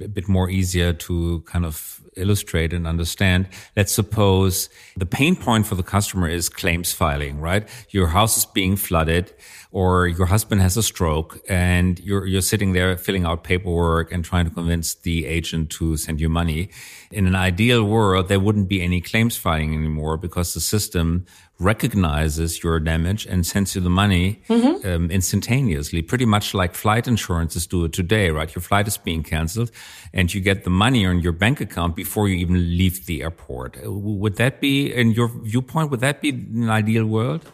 a 0.02 0.08
bit 0.08 0.28
more 0.28 0.50
easier 0.50 0.92
to 0.92 1.42
kind 1.46 1.66
of 1.66 2.02
illustrate 2.18 2.74
and 2.74 2.88
understand. 2.88 3.48
Let's 3.76 3.94
suppose 3.94 4.70
the 4.98 5.06
pain 5.06 5.36
point 5.36 5.68
for 5.68 5.76
the 5.76 5.84
customer 5.84 6.28
is 6.28 6.50
claims 6.50 6.94
filing, 6.94 7.40
right? 7.40 7.68
Your 7.90 8.08
house 8.08 8.38
is 8.38 8.46
being 8.46 8.76
flooded 8.76 9.34
or 9.76 10.08
your 10.08 10.28
husband 10.28 10.62
has 10.62 10.78
a 10.78 10.82
stroke 10.82 11.38
and 11.50 12.00
you're, 12.00 12.26
you're 12.26 12.40
sitting 12.40 12.72
there 12.72 12.96
filling 12.96 13.26
out 13.26 13.44
paperwork 13.44 14.10
and 14.10 14.24
trying 14.24 14.46
to 14.46 14.52
convince 14.52 14.94
the 14.94 15.26
agent 15.26 15.70
to 15.70 15.98
send 15.98 16.22
you 16.22 16.30
money. 16.30 16.70
In 17.12 17.28
an 17.28 17.36
ideal 17.36 17.84
world, 17.84 18.30
there 18.30 18.40
wouldn't 18.40 18.70
be 18.70 18.82
any 18.82 19.02
claims 19.02 19.36
filing 19.36 19.74
anymore 19.76 20.16
because 20.16 20.54
the 20.54 20.62
system 20.62 21.26
recognizes 21.60 22.64
your 22.64 22.80
damage 22.80 23.26
and 23.26 23.46
sends 23.46 23.76
you 23.76 23.82
the 23.82 23.90
money 23.90 24.42
mm-hmm. 24.48 24.88
um, 24.88 25.12
instantaneously, 25.12 26.02
pretty 26.02 26.26
much 26.26 26.54
like 26.54 26.74
flight 26.74 27.06
insurances 27.06 27.68
do 27.68 27.84
it 27.84 27.92
today, 27.92 28.30
right? 28.30 28.56
Your 28.56 28.62
flight 28.62 28.88
is 28.88 28.96
being 28.98 29.24
canceled 29.24 29.72
and 30.14 30.34
you 30.34 30.40
get 30.40 30.64
the 30.64 30.70
money 30.70 31.06
on 31.06 31.20
your 31.20 31.34
bank 31.34 31.60
account 31.60 31.98
before 31.98 32.30
you 32.30 32.38
even 32.38 32.78
leave 32.78 33.08
the 33.08 33.24
airport. 33.24 33.76
Uh, 33.86 33.92
would 33.92 34.38
that 34.38 34.62
be, 34.62 34.94
in 34.94 35.12
your 35.12 35.28
viewpoint, 35.28 35.92
would 35.92 36.00
that 36.00 36.22
be 36.22 36.30
an 36.30 36.70
ideal 36.70 37.06
world? 37.06 37.52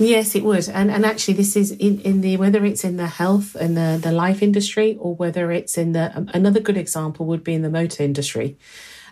Yes, 0.00 0.34
it 0.34 0.42
would. 0.42 0.66
And 0.68 0.90
and 0.90 1.04
actually 1.04 1.34
this 1.34 1.56
is 1.56 1.72
in, 1.72 2.00
in 2.00 2.22
the 2.22 2.38
whether 2.38 2.64
it's 2.64 2.84
in 2.84 2.96
the 2.96 3.06
health 3.06 3.54
and 3.54 3.76
the, 3.76 3.98
the 4.00 4.10
life 4.10 4.42
industry 4.42 4.96
or 4.98 5.14
whether 5.14 5.52
it's 5.52 5.76
in 5.76 5.92
the 5.92 6.16
um, 6.16 6.30
another 6.32 6.58
good 6.58 6.78
example 6.78 7.26
would 7.26 7.44
be 7.44 7.52
in 7.52 7.60
the 7.60 7.68
motor 7.68 8.02
industry. 8.02 8.56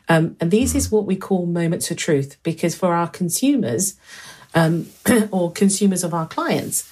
Um, 0.08 0.36
and 0.40 0.50
these 0.50 0.74
is 0.74 0.90
what 0.90 1.04
we 1.04 1.16
call 1.16 1.44
moments 1.44 1.90
of 1.90 1.98
truth 1.98 2.38
because 2.42 2.74
for 2.74 2.94
our 2.94 3.06
consumers 3.06 3.96
um, 4.54 4.86
or 5.30 5.52
consumers 5.52 6.04
of 6.04 6.14
our 6.14 6.26
clients, 6.26 6.90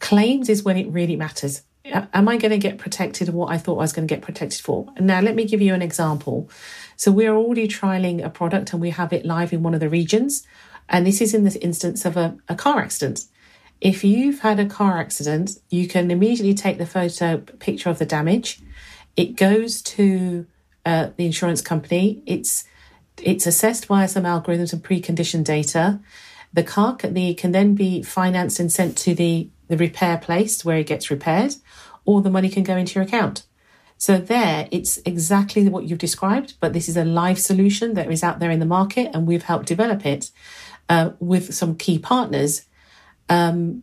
claims 0.00 0.48
is 0.48 0.62
when 0.62 0.78
it 0.78 0.88
really 0.88 1.16
matters. 1.16 1.62
Am 1.84 2.28
I 2.28 2.38
going 2.38 2.50
to 2.50 2.56
get 2.56 2.78
protected 2.78 3.28
of 3.28 3.34
what 3.34 3.52
I 3.52 3.58
thought 3.58 3.74
I 3.74 3.82
was 3.82 3.92
going 3.92 4.08
to 4.08 4.14
get 4.14 4.22
protected 4.22 4.62
for? 4.62 4.90
And 4.96 5.06
now, 5.06 5.20
let 5.20 5.34
me 5.34 5.44
give 5.44 5.60
you 5.60 5.74
an 5.74 5.82
example. 5.82 6.48
So, 6.96 7.12
we're 7.12 7.36
already 7.36 7.68
trialing 7.68 8.24
a 8.24 8.30
product 8.30 8.72
and 8.72 8.80
we 8.80 8.88
have 8.88 9.12
it 9.12 9.26
live 9.26 9.52
in 9.52 9.62
one 9.62 9.74
of 9.74 9.80
the 9.80 9.90
regions. 9.90 10.46
And 10.88 11.06
this 11.06 11.20
is 11.20 11.34
in 11.34 11.44
the 11.44 11.62
instance 11.62 12.06
of 12.06 12.16
a, 12.16 12.38
a 12.48 12.54
car 12.54 12.80
accident. 12.80 13.26
If 13.84 14.02
you've 14.02 14.40
had 14.40 14.58
a 14.58 14.64
car 14.64 14.98
accident, 14.98 15.58
you 15.68 15.86
can 15.86 16.10
immediately 16.10 16.54
take 16.54 16.78
the 16.78 16.86
photo 16.86 17.36
picture 17.36 17.90
of 17.90 17.98
the 17.98 18.06
damage. 18.06 18.62
It 19.14 19.36
goes 19.36 19.82
to 19.82 20.46
uh, 20.86 21.10
the 21.16 21.26
insurance 21.26 21.60
company. 21.60 22.22
It's 22.24 22.64
it's 23.22 23.46
assessed 23.46 23.84
via 23.86 24.08
some 24.08 24.24
algorithms 24.24 24.72
and 24.72 24.82
preconditioned 24.82 25.44
data. 25.44 26.00
The 26.54 26.62
car 26.62 26.96
can, 26.96 27.12
the, 27.12 27.34
can 27.34 27.52
then 27.52 27.74
be 27.74 28.02
financed 28.02 28.58
and 28.58 28.72
sent 28.72 28.96
to 28.98 29.14
the, 29.14 29.50
the 29.68 29.76
repair 29.76 30.16
place 30.18 30.64
where 30.64 30.78
it 30.78 30.86
gets 30.86 31.10
repaired, 31.10 31.54
or 32.06 32.22
the 32.22 32.30
money 32.30 32.48
can 32.48 32.64
go 32.64 32.76
into 32.76 32.94
your 32.94 33.04
account. 33.04 33.44
So 33.98 34.16
there, 34.18 34.66
it's 34.72 34.98
exactly 35.04 35.68
what 35.68 35.84
you've 35.84 35.98
described, 35.98 36.54
but 36.58 36.72
this 36.72 36.88
is 36.88 36.96
a 36.96 37.04
live 37.04 37.38
solution 37.38 37.94
that 37.94 38.10
is 38.10 38.24
out 38.24 38.40
there 38.40 38.50
in 38.50 38.60
the 38.60 38.66
market, 38.66 39.10
and 39.12 39.26
we've 39.26 39.44
helped 39.44 39.66
develop 39.66 40.06
it 40.06 40.30
uh, 40.88 41.10
with 41.20 41.54
some 41.54 41.76
key 41.76 41.98
partners. 41.98 42.66
Um, 43.28 43.82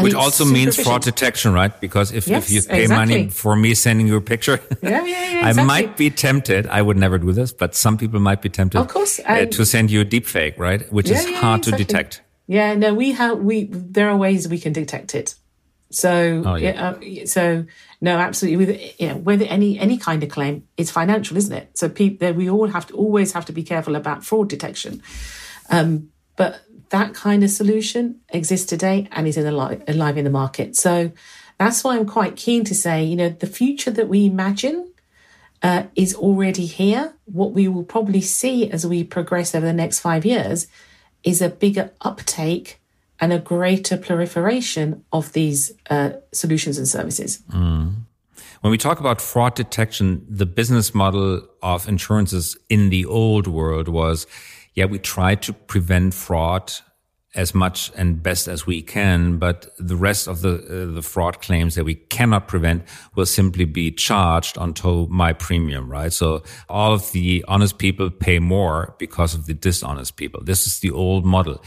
which 0.00 0.14
also 0.14 0.44
means 0.44 0.82
fraud 0.82 1.02
detection, 1.02 1.52
right? 1.52 1.78
Because 1.78 2.12
if, 2.12 2.26
yes, 2.26 2.46
if 2.46 2.52
you 2.52 2.62
pay 2.62 2.82
exactly. 2.84 3.14
money 3.16 3.30
for 3.30 3.54
me 3.54 3.74
sending 3.74 4.06
you 4.06 4.16
a 4.16 4.20
picture, 4.22 4.58
yeah, 4.82 4.90
yeah, 4.90 5.04
yeah, 5.04 5.48
exactly. 5.48 5.62
I 5.62 5.64
might 5.64 5.96
be 5.98 6.08
tempted. 6.08 6.66
I 6.68 6.80
would 6.80 6.96
never 6.96 7.18
do 7.18 7.32
this, 7.32 7.52
but 7.52 7.74
some 7.74 7.98
people 7.98 8.18
might 8.18 8.40
be 8.40 8.48
tempted 8.48 8.80
of 8.80 8.88
course, 8.88 9.20
uh, 9.26 9.44
to 9.46 9.66
send 9.66 9.90
you 9.90 10.00
a 10.00 10.04
deep 10.04 10.26
fake, 10.26 10.58
right? 10.58 10.90
Which 10.90 11.10
is 11.10 11.24
hard 11.36 11.60
exactly. 11.60 11.72
to 11.72 11.76
detect. 11.76 12.22
Yeah, 12.46 12.74
no, 12.74 12.94
we 12.94 13.12
have, 13.12 13.38
we, 13.38 13.64
there 13.70 14.08
are 14.08 14.16
ways 14.16 14.48
we 14.48 14.58
can 14.58 14.72
detect 14.72 15.14
it. 15.14 15.34
So, 15.90 16.42
oh, 16.46 16.54
yeah. 16.54 16.94
uh, 16.96 17.26
so 17.26 17.66
no, 18.00 18.16
absolutely. 18.16 18.64
With, 18.64 19.00
you 19.00 19.08
know, 19.08 19.16
whether 19.16 19.44
any, 19.44 19.78
any 19.78 19.98
kind 19.98 20.22
of 20.22 20.30
claim, 20.30 20.66
it's 20.78 20.90
financial, 20.90 21.36
isn't 21.36 21.54
it? 21.54 21.76
So 21.76 21.90
people, 21.90 22.32
we 22.32 22.48
all 22.48 22.68
have 22.68 22.86
to, 22.86 22.94
always 22.94 23.32
have 23.32 23.44
to 23.46 23.52
be 23.52 23.62
careful 23.62 23.94
about 23.94 24.24
fraud 24.24 24.48
detection. 24.48 25.02
Um, 25.68 26.08
but 26.36 26.62
that 26.92 27.14
kind 27.14 27.42
of 27.42 27.50
solution 27.50 28.20
exists 28.28 28.66
today 28.66 29.08
and 29.12 29.26
is 29.26 29.38
in 29.38 29.46
alive, 29.46 29.82
alive 29.88 30.18
in 30.18 30.24
the 30.24 30.30
market. 30.30 30.76
So 30.76 31.10
that's 31.58 31.82
why 31.82 31.96
I'm 31.96 32.06
quite 32.06 32.36
keen 32.36 32.64
to 32.64 32.74
say, 32.74 33.02
you 33.02 33.16
know, 33.16 33.30
the 33.30 33.46
future 33.46 33.90
that 33.90 34.08
we 34.08 34.26
imagine 34.26 34.92
uh, 35.62 35.84
is 35.96 36.14
already 36.14 36.66
here. 36.66 37.14
What 37.24 37.52
we 37.52 37.66
will 37.66 37.84
probably 37.84 38.20
see 38.20 38.70
as 38.70 38.86
we 38.86 39.04
progress 39.04 39.54
over 39.54 39.64
the 39.64 39.72
next 39.72 40.00
five 40.00 40.26
years 40.26 40.66
is 41.24 41.40
a 41.40 41.48
bigger 41.48 41.90
uptake 42.02 42.78
and 43.18 43.32
a 43.32 43.38
greater 43.38 43.96
proliferation 43.96 45.02
of 45.12 45.32
these 45.32 45.72
uh, 45.88 46.10
solutions 46.32 46.76
and 46.76 46.86
services. 46.86 47.42
Mm. 47.50 47.94
When 48.60 48.70
we 48.70 48.78
talk 48.78 49.00
about 49.00 49.20
fraud 49.20 49.54
detection, 49.54 50.26
the 50.28 50.46
business 50.46 50.94
model 50.94 51.48
of 51.62 51.88
insurances 51.88 52.56
in 52.68 52.90
the 52.90 53.06
old 53.06 53.46
world 53.46 53.88
was 53.88 54.26
yeah, 54.74 54.86
we 54.86 54.98
try 54.98 55.34
to 55.36 55.52
prevent 55.52 56.14
fraud 56.14 56.72
as 57.34 57.54
much 57.54 57.90
and 57.96 58.22
best 58.22 58.46
as 58.46 58.66
we 58.66 58.82
can, 58.82 59.38
but 59.38 59.66
the 59.78 59.96
rest 59.96 60.28
of 60.28 60.42
the 60.42 60.54
uh, 60.54 60.94
the 60.94 61.02
fraud 61.02 61.40
claims 61.40 61.74
that 61.74 61.84
we 61.84 61.94
cannot 61.94 62.46
prevent 62.46 62.82
will 63.14 63.26
simply 63.26 63.64
be 63.64 63.90
charged 63.90 64.58
onto 64.58 65.06
my 65.08 65.32
premium, 65.32 65.90
right? 65.90 66.12
So 66.12 66.42
all 66.68 66.92
of 66.92 67.10
the 67.12 67.44
honest 67.48 67.78
people 67.78 68.10
pay 68.10 68.38
more 68.38 68.94
because 68.98 69.34
of 69.34 69.46
the 69.46 69.54
dishonest 69.54 70.16
people. 70.16 70.42
This 70.44 70.66
is 70.66 70.80
the 70.80 70.90
old 70.90 71.24
model 71.24 71.62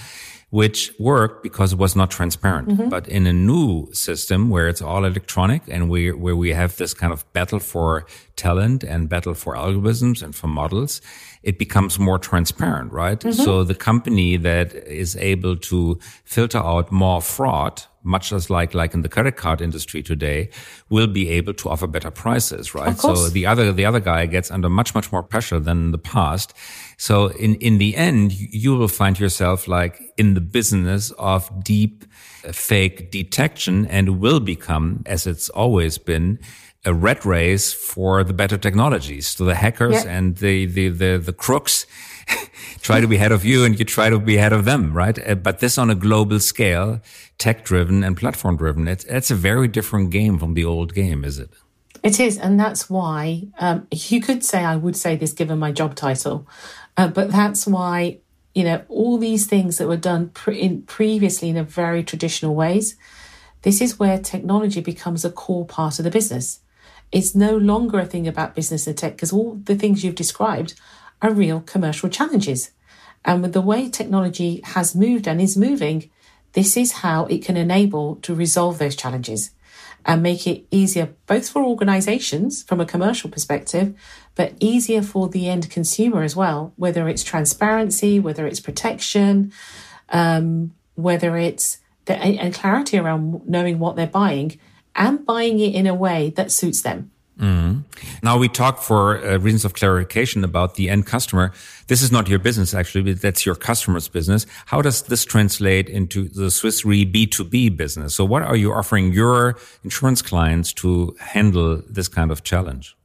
which 0.55 0.93
worked 0.99 1.43
because 1.43 1.73
it 1.73 1.79
was 1.79 1.97
not 1.97 2.09
transparent. 2.09 2.69
Mm-hmm. 2.69 2.87
But 2.87 3.09
in 3.09 3.27
a 3.27 3.33
new 3.33 3.89
system 3.91 4.49
where 4.49 4.69
it's 4.69 4.81
all 4.81 5.03
electronic 5.03 5.63
and 5.67 5.89
we, 5.89 6.13
where 6.13 6.35
we 6.35 6.53
have 6.53 6.77
this 6.77 6.93
kind 6.93 7.11
of 7.11 7.25
battle 7.33 7.59
for 7.59 8.05
talent 8.37 8.81
and 8.81 9.09
battle 9.09 9.33
for 9.33 9.55
algorithms 9.55 10.23
and 10.23 10.33
for 10.33 10.47
models, 10.47 11.01
it 11.45 11.59
becomes 11.59 11.99
more 11.99 12.17
transparent, 12.17 12.91
right? 12.91 13.19
Mm-hmm. 13.19 13.43
So 13.43 13.63
the 13.63 13.75
company 13.75 14.35
that 14.37 14.73
is 14.73 15.15
able 15.17 15.55
to 15.57 15.99
filter 16.23 16.57
out 16.57 16.91
more 16.91 17.21
fraud, 17.21 17.83
much 18.01 18.33
as 18.33 18.49
like, 18.49 18.73
like 18.73 18.95
in 18.95 19.03
the 19.03 19.09
credit 19.09 19.35
card 19.35 19.61
industry 19.61 20.01
today, 20.01 20.49
will 20.89 21.05
be 21.05 21.29
able 21.29 21.53
to 21.53 21.69
offer 21.69 21.85
better 21.85 22.09
prices, 22.09 22.73
right? 22.73 22.97
So 22.97 23.29
the 23.29 23.45
other, 23.45 23.71
the 23.71 23.85
other 23.85 23.99
guy 23.99 24.25
gets 24.25 24.49
under 24.49 24.69
much, 24.69 24.95
much 24.95 25.11
more 25.11 25.21
pressure 25.21 25.59
than 25.59 25.77
in 25.85 25.91
the 25.91 25.99
past. 25.99 26.51
So 26.97 27.27
in, 27.27 27.55
in 27.55 27.77
the 27.77 27.95
end, 27.95 28.31
you 28.33 28.75
will 28.75 28.87
find 28.87 29.19
yourself 29.19 29.67
like 29.67 30.01
in 30.17 30.33
the 30.33 30.41
business 30.41 31.11
of 31.11 31.63
deep 31.63 32.05
uh, 32.43 32.51
fake 32.51 33.11
detection 33.11 33.85
and 33.85 34.19
will 34.19 34.39
become, 34.39 35.03
as 35.05 35.27
it's 35.27 35.49
always 35.49 35.99
been, 35.99 36.39
a 36.85 36.93
red 36.93 37.25
race 37.25 37.73
for 37.73 38.23
the 38.23 38.33
better 38.33 38.57
technologies. 38.57 39.27
So 39.27 39.45
the 39.45 39.55
hackers 39.55 40.03
yeah. 40.05 40.17
and 40.17 40.37
the, 40.37 40.65
the, 40.65 40.89
the, 40.89 41.17
the 41.17 41.33
crooks 41.33 41.85
try 42.81 43.01
to 43.01 43.07
be 43.07 43.15
ahead 43.15 43.31
of 43.31 43.45
you 43.45 43.63
and 43.63 43.77
you 43.77 43.85
try 43.85 44.09
to 44.09 44.19
be 44.19 44.37
ahead 44.37 44.53
of 44.53 44.65
them, 44.65 44.93
right? 44.93 45.17
Uh, 45.27 45.35
but 45.35 45.59
this 45.59 45.77
on 45.77 45.89
a 45.89 45.95
global 45.95 46.39
scale, 46.39 47.01
tech 47.37 47.63
driven 47.65 48.03
and 48.03 48.15
platform 48.17 48.57
driven, 48.57 48.87
it's, 48.87 49.03
it's 49.05 49.31
a 49.31 49.35
very 49.35 49.67
different 49.67 50.11
game 50.11 50.37
from 50.37 50.53
the 50.53 50.65
old 50.65 50.93
game, 50.93 51.23
is 51.23 51.39
it? 51.39 51.49
It 52.03 52.19
is. 52.19 52.37
And 52.37 52.59
that's 52.59 52.89
why 52.89 53.47
um, 53.57 53.87
you 53.91 54.21
could 54.21 54.43
say, 54.43 54.63
I 54.63 54.75
would 54.75 54.95
say 54.95 55.15
this 55.15 55.33
given 55.33 55.57
my 55.57 55.71
job 55.71 55.95
title, 55.95 56.47
uh, 56.97 57.07
but 57.07 57.31
that's 57.31 57.65
why, 57.65 58.19
you 58.53 58.63
know, 58.63 58.83
all 58.89 59.17
these 59.17 59.47
things 59.47 59.79
that 59.79 59.87
were 59.87 59.97
done 59.97 60.29
pre- 60.29 60.59
in 60.59 60.83
previously 60.83 61.49
in 61.49 61.57
a 61.57 61.63
very 61.63 62.03
traditional 62.03 62.53
ways, 62.53 62.95
this 63.63 63.81
is 63.81 63.97
where 63.97 64.19
technology 64.19 64.81
becomes 64.81 65.25
a 65.25 65.31
core 65.31 65.65
part 65.65 65.97
of 65.97 66.05
the 66.05 66.11
business. 66.11 66.59
It's 67.15 67.33
no 67.33 67.55
longer 67.55 67.99
a 67.99 68.05
thing 68.05 68.27
about 68.27 68.55
business 68.55 68.87
and 68.87 68.97
tech 68.97 69.13
because 69.13 69.31
all 69.31 69.61
the 69.63 69.75
things 69.75 70.03
you've 70.03 70.15
described 70.15 70.73
are 71.21 71.31
real 71.31 71.61
commercial 71.61 72.09
challenges. 72.09 72.71
And 73.23 73.41
with 73.41 73.53
the 73.53 73.61
way 73.61 73.89
technology 73.89 74.59
has 74.65 74.93
moved 74.93 75.25
and 75.25 75.39
is 75.39 75.55
moving, 75.55 76.11
this 76.51 76.75
is 76.75 76.91
how 76.91 77.23
it 77.27 77.41
can 77.45 77.55
enable 77.55 78.17
to 78.17 78.35
resolve 78.35 78.79
those 78.79 78.97
challenges 78.97 79.51
and 80.05 80.21
make 80.21 80.45
it 80.45 80.65
easier 80.71 81.13
both 81.25 81.47
for 81.47 81.63
organizations 81.63 82.63
from 82.63 82.81
a 82.81 82.85
commercial 82.85 83.29
perspective, 83.29 83.95
but 84.35 84.53
easier 84.59 85.01
for 85.01 85.29
the 85.29 85.47
end 85.47 85.69
consumer 85.69 86.21
as 86.21 86.35
well, 86.35 86.73
whether 86.75 87.07
it's 87.07 87.23
transparency, 87.23 88.19
whether 88.19 88.45
it's 88.45 88.59
protection, 88.59 89.53
um, 90.09 90.73
whether 90.95 91.37
it's 91.37 91.77
the, 92.07 92.13
and 92.17 92.53
clarity 92.53 92.97
around 92.97 93.47
knowing 93.47 93.79
what 93.79 93.95
they're 93.95 94.05
buying 94.05 94.59
and 94.95 95.25
buying 95.25 95.59
it 95.59 95.75
in 95.75 95.87
a 95.87 95.93
way 95.93 96.31
that 96.31 96.51
suits 96.51 96.81
them. 96.81 97.11
Mm. 97.39 97.83
Now 98.23 98.37
we 98.37 98.47
talk 98.47 98.81
for 98.81 99.17
uh, 99.17 99.37
reasons 99.37 99.65
of 99.65 99.73
clarification 99.73 100.43
about 100.45 100.75
the 100.75 100.89
end 100.89 101.05
customer. 101.05 101.51
This 101.87 102.01
is 102.01 102.11
not 102.11 102.29
your 102.29 102.39
business 102.39 102.73
actually, 102.73 103.03
but 103.03 103.21
that's 103.21 103.45
your 103.45 103.55
customer's 103.55 104.07
business. 104.07 104.45
How 104.67 104.81
does 104.81 105.03
this 105.03 105.25
translate 105.25 105.89
into 105.89 106.29
the 106.29 106.49
Swiss 106.49 106.85
Re 106.85 107.05
B2B 107.05 107.75
business? 107.75 108.15
So 108.15 108.23
what 108.23 108.41
are 108.41 108.55
you 108.55 108.71
offering 108.71 109.11
your 109.11 109.57
insurance 109.83 110.21
clients 110.21 110.71
to 110.73 111.15
handle 111.19 111.81
this 111.89 112.07
kind 112.07 112.31
of 112.31 112.43
challenge? 112.43 112.95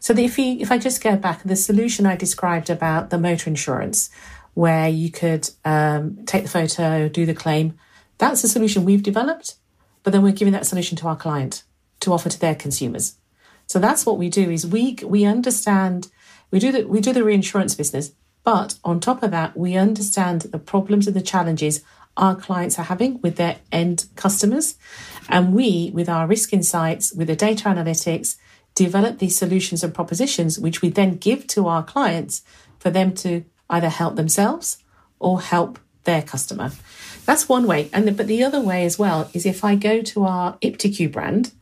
So 0.00 0.12
if 0.14 0.36
you, 0.38 0.56
if 0.58 0.72
I 0.72 0.78
just 0.78 1.02
go 1.02 1.16
back, 1.16 1.42
the 1.44 1.56
solution 1.56 2.06
I 2.06 2.16
described 2.16 2.70
about 2.70 3.10
the 3.10 3.18
motor 3.18 3.48
insurance, 3.48 4.10
where 4.54 4.88
you 4.88 5.10
could 5.10 5.48
um, 5.64 6.24
take 6.26 6.42
the 6.42 6.48
photo, 6.48 7.08
do 7.08 7.24
the 7.24 7.34
claim, 7.34 7.78
that's 8.18 8.42
a 8.42 8.48
solution 8.48 8.84
we've 8.84 9.02
developed 9.02 9.56
but 10.06 10.12
then 10.12 10.22
we're 10.22 10.30
giving 10.30 10.52
that 10.52 10.64
solution 10.64 10.96
to 10.96 11.08
our 11.08 11.16
client 11.16 11.64
to 11.98 12.12
offer 12.12 12.28
to 12.28 12.38
their 12.38 12.54
consumers. 12.54 13.18
So 13.66 13.80
that's 13.80 14.06
what 14.06 14.18
we 14.18 14.28
do 14.28 14.52
is 14.52 14.64
we 14.64 14.96
we 15.02 15.24
understand 15.24 16.06
we 16.52 16.60
do 16.60 16.70
the 16.70 16.84
we 16.84 17.00
do 17.00 17.12
the 17.12 17.24
reinsurance 17.24 17.74
business, 17.74 18.12
but 18.44 18.78
on 18.84 19.00
top 19.00 19.24
of 19.24 19.32
that, 19.32 19.56
we 19.56 19.74
understand 19.74 20.42
the 20.42 20.60
problems 20.60 21.08
and 21.08 21.16
the 21.16 21.20
challenges 21.20 21.82
our 22.16 22.36
clients 22.36 22.78
are 22.78 22.84
having 22.84 23.20
with 23.20 23.34
their 23.34 23.56
end 23.72 24.06
customers. 24.14 24.76
And 25.28 25.52
we, 25.52 25.90
with 25.92 26.08
our 26.08 26.28
risk 26.28 26.52
insights, 26.52 27.12
with 27.12 27.26
the 27.26 27.34
data 27.34 27.64
analytics, 27.64 28.36
develop 28.76 29.18
these 29.18 29.36
solutions 29.36 29.82
and 29.82 29.92
propositions, 29.92 30.56
which 30.56 30.82
we 30.82 30.88
then 30.88 31.16
give 31.16 31.48
to 31.48 31.66
our 31.66 31.82
clients 31.82 32.44
for 32.78 32.90
them 32.90 33.12
to 33.14 33.44
either 33.68 33.88
help 33.88 34.14
themselves 34.14 34.78
or 35.18 35.40
help 35.40 35.80
their 36.04 36.22
customer. 36.22 36.70
That's 37.26 37.48
one 37.48 37.66
way. 37.66 37.90
And 37.92 38.06
the, 38.06 38.12
but 38.12 38.28
the 38.28 38.44
other 38.44 38.60
way 38.60 38.84
as 38.84 38.98
well 38.98 39.28
is 39.34 39.44
if 39.44 39.64
I 39.64 39.74
go 39.74 40.00
to 40.00 40.24
our 40.24 40.56
iptiQ 40.58 41.12
brand, 41.12 41.52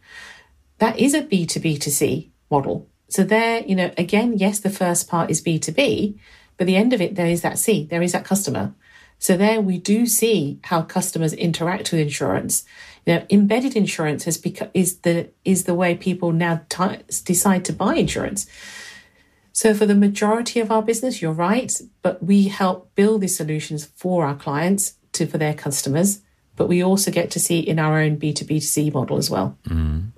that 0.78 0.98
is 0.98 1.14
a 1.14 1.22
B2B2C 1.22 2.30
model. 2.50 2.86
So 3.08 3.24
there, 3.24 3.64
you 3.64 3.74
know, 3.74 3.90
again, 3.96 4.34
yes, 4.36 4.60
the 4.60 4.70
first 4.70 5.08
part 5.08 5.30
is 5.30 5.42
B2B, 5.42 6.18
but 6.58 6.66
the 6.66 6.76
end 6.76 6.92
of 6.92 7.00
it, 7.00 7.14
there 7.14 7.26
is 7.26 7.40
that 7.42 7.58
C, 7.58 7.86
there 7.90 8.02
is 8.02 8.12
that 8.12 8.24
customer. 8.24 8.74
So 9.18 9.38
there 9.38 9.60
we 9.60 9.78
do 9.78 10.04
see 10.06 10.60
how 10.64 10.82
customers 10.82 11.32
interact 11.32 11.90
with 11.90 12.00
insurance. 12.00 12.64
You 13.06 13.14
know, 13.14 13.26
embedded 13.30 13.74
insurance 13.74 14.24
has 14.24 14.36
become 14.36 14.68
is 14.74 14.98
the 14.98 15.30
is 15.44 15.64
the 15.64 15.74
way 15.74 15.94
people 15.94 16.32
now 16.32 16.62
t- 16.68 16.98
decide 17.24 17.64
to 17.66 17.72
buy 17.72 17.94
insurance. 17.94 18.46
So 19.52 19.72
for 19.72 19.86
the 19.86 19.94
majority 19.94 20.60
of 20.60 20.70
our 20.70 20.82
business, 20.82 21.22
you're 21.22 21.32
right, 21.32 21.72
but 22.02 22.22
we 22.22 22.48
help 22.48 22.94
build 22.96 23.20
these 23.20 23.36
solutions 23.36 23.86
for 23.94 24.26
our 24.26 24.34
clients 24.34 24.94
to 25.14 25.26
for 25.26 25.38
their 25.38 25.54
customers, 25.54 26.20
but 26.56 26.68
we 26.68 26.82
also 26.82 27.10
get 27.10 27.30
to 27.32 27.40
see 27.40 27.58
in 27.58 27.78
our 27.78 28.00
own 28.00 28.16
B2B2C 28.16 28.92
model 28.92 29.16
as 29.16 29.30
well. 29.30 29.56
Mm. 29.68 30.12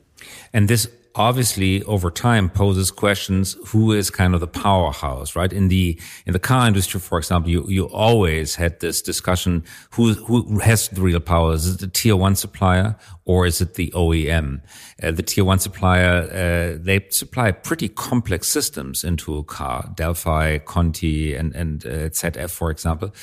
And 0.52 0.68
this 0.68 0.88
obviously 1.16 1.82
over 1.84 2.10
time 2.10 2.50
poses 2.50 2.90
questions 2.90 3.56
who 3.68 3.92
is 3.92 4.10
kind 4.10 4.34
of 4.34 4.40
the 4.40 4.46
powerhouse 4.46 5.34
right 5.34 5.52
in 5.52 5.68
the 5.68 5.98
in 6.26 6.32
the 6.32 6.38
car 6.38 6.66
industry 6.66 7.00
for 7.00 7.16
example 7.18 7.50
you 7.50 7.66
you 7.68 7.86
always 7.88 8.56
had 8.56 8.78
this 8.80 9.00
discussion 9.00 9.64
who 9.92 10.12
who 10.12 10.58
has 10.58 10.88
the 10.88 11.00
real 11.00 11.18
power 11.18 11.54
is 11.54 11.74
it 11.74 11.80
the 11.80 11.86
tier 11.86 12.14
1 12.14 12.36
supplier 12.36 12.96
or 13.24 13.46
is 13.46 13.60
it 13.60 13.74
the 13.74 13.90
OEM 13.94 14.60
uh, 15.02 15.10
the 15.10 15.22
tier 15.22 15.44
1 15.44 15.58
supplier 15.58 16.28
uh, 16.30 16.78
they 16.78 17.06
supply 17.10 17.50
pretty 17.50 17.88
complex 17.88 18.46
systems 18.48 19.02
into 19.02 19.36
a 19.38 19.42
car 19.42 19.90
Delphi 19.94 20.58
Conti 20.58 21.34
and 21.34 21.54
and 21.54 21.86
uh, 21.86 22.10
ZF 22.10 22.50
for 22.50 22.70
example 22.70 23.14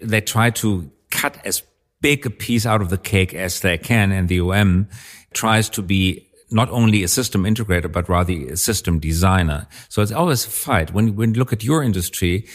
they 0.00 0.20
try 0.20 0.50
to 0.50 0.90
cut 1.10 1.38
as 1.44 1.62
big 2.00 2.26
a 2.26 2.30
piece 2.30 2.66
out 2.66 2.82
of 2.82 2.90
the 2.90 2.98
cake 2.98 3.34
as 3.34 3.60
they 3.60 3.78
can. 3.78 4.12
And 4.12 4.28
the 4.28 4.38
OEM 4.38 4.88
tries 5.32 5.68
to 5.70 5.82
be 5.82 6.26
not 6.50 6.70
only 6.70 7.02
a 7.02 7.08
system 7.08 7.44
integrator, 7.44 7.90
but 7.90 8.08
rather 8.08 8.32
a 8.32 8.56
system 8.56 8.98
designer. 8.98 9.66
So 9.88 10.02
it's 10.02 10.12
always 10.12 10.46
a 10.46 10.50
fight. 10.50 10.92
When, 10.92 11.16
when 11.16 11.34
you 11.34 11.38
look 11.38 11.52
at 11.52 11.64
your 11.64 11.82
industry, 11.82 12.46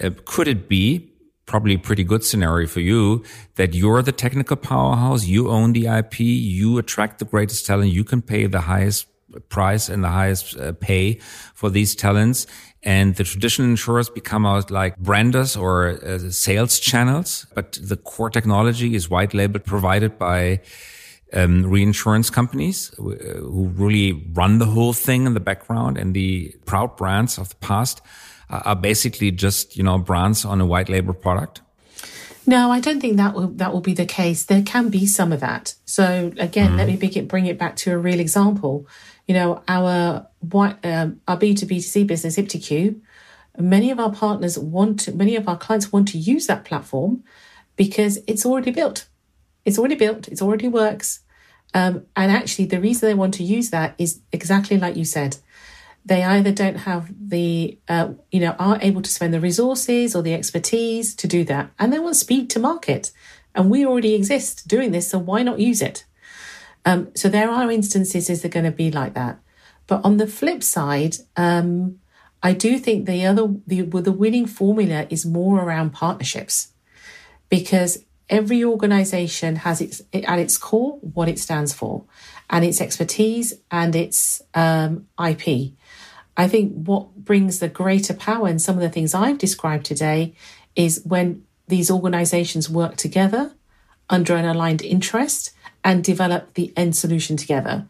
uh, 0.00 0.10
could 0.24 0.46
it 0.46 0.68
be 0.68 1.10
probably 1.46 1.76
pretty 1.76 2.04
good 2.04 2.24
scenario 2.24 2.68
for 2.68 2.80
you 2.80 3.24
that 3.56 3.74
you're 3.74 4.02
the 4.02 4.12
technical 4.12 4.56
powerhouse, 4.56 5.26
you 5.26 5.50
own 5.50 5.72
the 5.72 5.86
IP, 5.86 6.20
you 6.20 6.78
attract 6.78 7.18
the 7.18 7.24
greatest 7.24 7.66
talent, 7.66 7.90
you 7.90 8.04
can 8.04 8.22
pay 8.22 8.46
the 8.46 8.60
highest 8.60 9.06
price 9.48 9.88
and 9.88 10.02
the 10.02 10.08
highest 10.08 10.58
uh, 10.58 10.72
pay 10.72 11.14
for 11.54 11.70
these 11.70 11.94
talents 11.94 12.46
and 12.82 13.16
the 13.16 13.24
traditional 13.24 13.68
insurers 13.68 14.08
become 14.08 14.46
out 14.46 14.70
like 14.70 14.96
branders 14.98 15.56
or 15.56 15.98
uh, 16.02 16.18
sales 16.30 16.80
channels, 16.80 17.46
but 17.54 17.78
the 17.82 17.96
core 17.96 18.30
technology 18.30 18.94
is 18.94 19.10
white 19.10 19.34
labeled 19.34 19.64
provided 19.64 20.18
by 20.18 20.60
um, 21.32 21.64
reinsurance 21.66 22.30
companies 22.30 22.92
uh, 22.98 23.02
who 23.02 23.70
really 23.76 24.12
run 24.32 24.58
the 24.58 24.66
whole 24.66 24.92
thing 24.92 25.26
in 25.26 25.34
the 25.34 25.40
background 25.40 25.98
and 25.98 26.14
the 26.14 26.54
proud 26.64 26.96
brands 26.96 27.38
of 27.38 27.50
the 27.50 27.56
past 27.56 28.00
are 28.48 28.74
basically 28.74 29.30
just, 29.30 29.76
you 29.76 29.82
know, 29.82 29.96
brands 29.98 30.44
on 30.44 30.60
a 30.60 30.66
white 30.66 30.88
label 30.88 31.14
product. 31.14 31.60
No, 32.46 32.72
I 32.72 32.80
don't 32.80 33.00
think 33.00 33.16
that 33.18 33.34
will 33.34 33.48
that 33.48 33.72
will 33.72 33.80
be 33.80 33.94
the 33.94 34.06
case. 34.06 34.44
There 34.44 34.62
can 34.62 34.88
be 34.88 35.06
some 35.06 35.30
of 35.30 35.40
that. 35.40 35.74
So 35.84 36.32
again, 36.38 36.72
mm. 36.72 36.78
let 36.78 36.88
me 36.88 37.22
bring 37.22 37.46
it 37.46 37.58
back 37.58 37.76
to 37.76 37.92
a 37.92 37.98
real 37.98 38.18
example 38.18 38.88
you 39.30 39.34
know, 39.34 39.62
our 39.68 40.26
um, 40.82 41.20
our 41.28 41.36
B 41.36 41.54
two 41.54 41.66
B 41.66 41.80
C 41.80 42.02
business 42.02 42.36
iptiQ, 42.36 43.00
many 43.56 43.92
of 43.92 44.00
our 44.00 44.10
partners 44.10 44.58
want 44.58 44.98
to, 45.02 45.12
many 45.12 45.36
of 45.36 45.46
our 45.46 45.56
clients 45.56 45.92
want 45.92 46.08
to 46.08 46.18
use 46.18 46.48
that 46.48 46.64
platform 46.64 47.22
because 47.76 48.18
it's 48.26 48.44
already 48.44 48.72
built. 48.72 49.06
It's 49.64 49.78
already 49.78 49.94
built. 49.94 50.26
It 50.26 50.42
already 50.42 50.66
works. 50.66 51.20
Um, 51.74 52.06
and 52.16 52.32
actually, 52.32 52.66
the 52.66 52.80
reason 52.80 53.08
they 53.08 53.14
want 53.14 53.34
to 53.34 53.44
use 53.44 53.70
that 53.70 53.94
is 53.98 54.20
exactly 54.32 54.78
like 54.78 54.96
you 54.96 55.04
said. 55.04 55.36
They 56.04 56.24
either 56.24 56.50
don't 56.50 56.78
have 56.78 57.14
the, 57.34 57.78
uh, 57.88 58.08
you 58.32 58.40
know, 58.40 58.56
are 58.58 58.80
able 58.82 59.02
to 59.02 59.10
spend 59.10 59.32
the 59.32 59.38
resources 59.38 60.16
or 60.16 60.22
the 60.24 60.34
expertise 60.34 61.14
to 61.14 61.28
do 61.28 61.44
that, 61.44 61.70
and 61.78 61.92
they 61.92 62.00
want 62.00 62.16
speed 62.16 62.50
to 62.50 62.58
market. 62.58 63.12
And 63.54 63.70
we 63.70 63.86
already 63.86 64.14
exist 64.14 64.66
doing 64.66 64.90
this, 64.90 65.06
so 65.08 65.18
why 65.20 65.44
not 65.44 65.60
use 65.60 65.82
it? 65.82 66.04
Um, 66.84 67.08
so 67.14 67.28
there 67.28 67.50
are 67.50 67.70
instances 67.70 68.30
is 68.30 68.42
they're 68.42 68.50
going 68.50 68.64
to 68.64 68.70
be 68.70 68.90
like 68.90 69.14
that. 69.14 69.38
But 69.86 70.04
on 70.04 70.16
the 70.16 70.26
flip 70.26 70.62
side, 70.62 71.16
um, 71.36 71.98
I 72.42 72.52
do 72.52 72.78
think 72.78 73.06
the 73.06 73.26
other 73.26 73.48
the 73.66 73.82
the 73.82 74.12
winning 74.12 74.46
formula 74.46 75.06
is 75.10 75.26
more 75.26 75.60
around 75.60 75.90
partnerships, 75.90 76.72
because 77.48 78.04
every 78.28 78.64
organization 78.64 79.56
has 79.56 79.80
its 79.80 80.00
at 80.12 80.38
its 80.38 80.56
core 80.56 80.98
what 81.00 81.28
it 81.28 81.38
stands 81.38 81.74
for, 81.74 82.04
and 82.48 82.64
its 82.64 82.80
expertise 82.80 83.54
and 83.70 83.94
its 83.94 84.40
um, 84.54 85.06
IP. 85.22 85.72
I 86.36 86.48
think 86.48 86.72
what 86.72 87.14
brings 87.16 87.58
the 87.58 87.68
greater 87.68 88.14
power 88.14 88.46
and 88.46 88.62
some 88.62 88.76
of 88.76 88.80
the 88.80 88.88
things 88.88 89.14
I've 89.14 89.36
described 89.36 89.84
today 89.84 90.34
is 90.74 91.02
when 91.04 91.44
these 91.68 91.90
organizations 91.90 92.70
work 92.70 92.96
together 92.96 93.54
under 94.08 94.34
an 94.36 94.44
aligned 94.44 94.82
interest 94.82 95.50
and 95.84 96.04
develop 96.04 96.54
the 96.54 96.72
end 96.76 96.96
solution 96.96 97.36
together. 97.36 97.86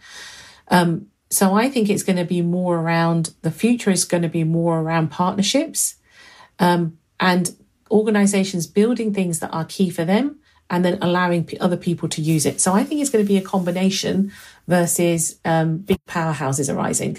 Um, 0.68 1.06
so 1.30 1.54
I 1.54 1.68
think 1.68 1.88
it's 1.88 2.02
going 2.02 2.16
to 2.16 2.24
be 2.24 2.42
more 2.42 2.78
around 2.78 3.34
the 3.42 3.50
future 3.50 3.90
is 3.90 4.04
going 4.04 4.22
to 4.22 4.28
be 4.28 4.44
more 4.44 4.80
around 4.80 5.10
partnerships 5.10 5.96
um, 6.58 6.98
and 7.18 7.56
organizations 7.90 8.66
building 8.66 9.14
things 9.14 9.38
that 9.40 9.50
are 9.50 9.64
key 9.64 9.90
for 9.90 10.04
them 10.04 10.40
and 10.68 10.84
then 10.84 10.98
allowing 11.02 11.44
p- 11.44 11.58
other 11.58 11.76
people 11.76 12.08
to 12.08 12.22
use 12.22 12.46
it. 12.46 12.60
So 12.60 12.72
I 12.72 12.84
think 12.84 13.00
it's 13.00 13.10
going 13.10 13.24
to 13.24 13.28
be 13.28 13.36
a 13.36 13.42
combination 13.42 14.32
versus 14.68 15.38
um, 15.44 15.78
big 15.78 15.98
powerhouses 16.06 16.72
arising. 16.72 17.18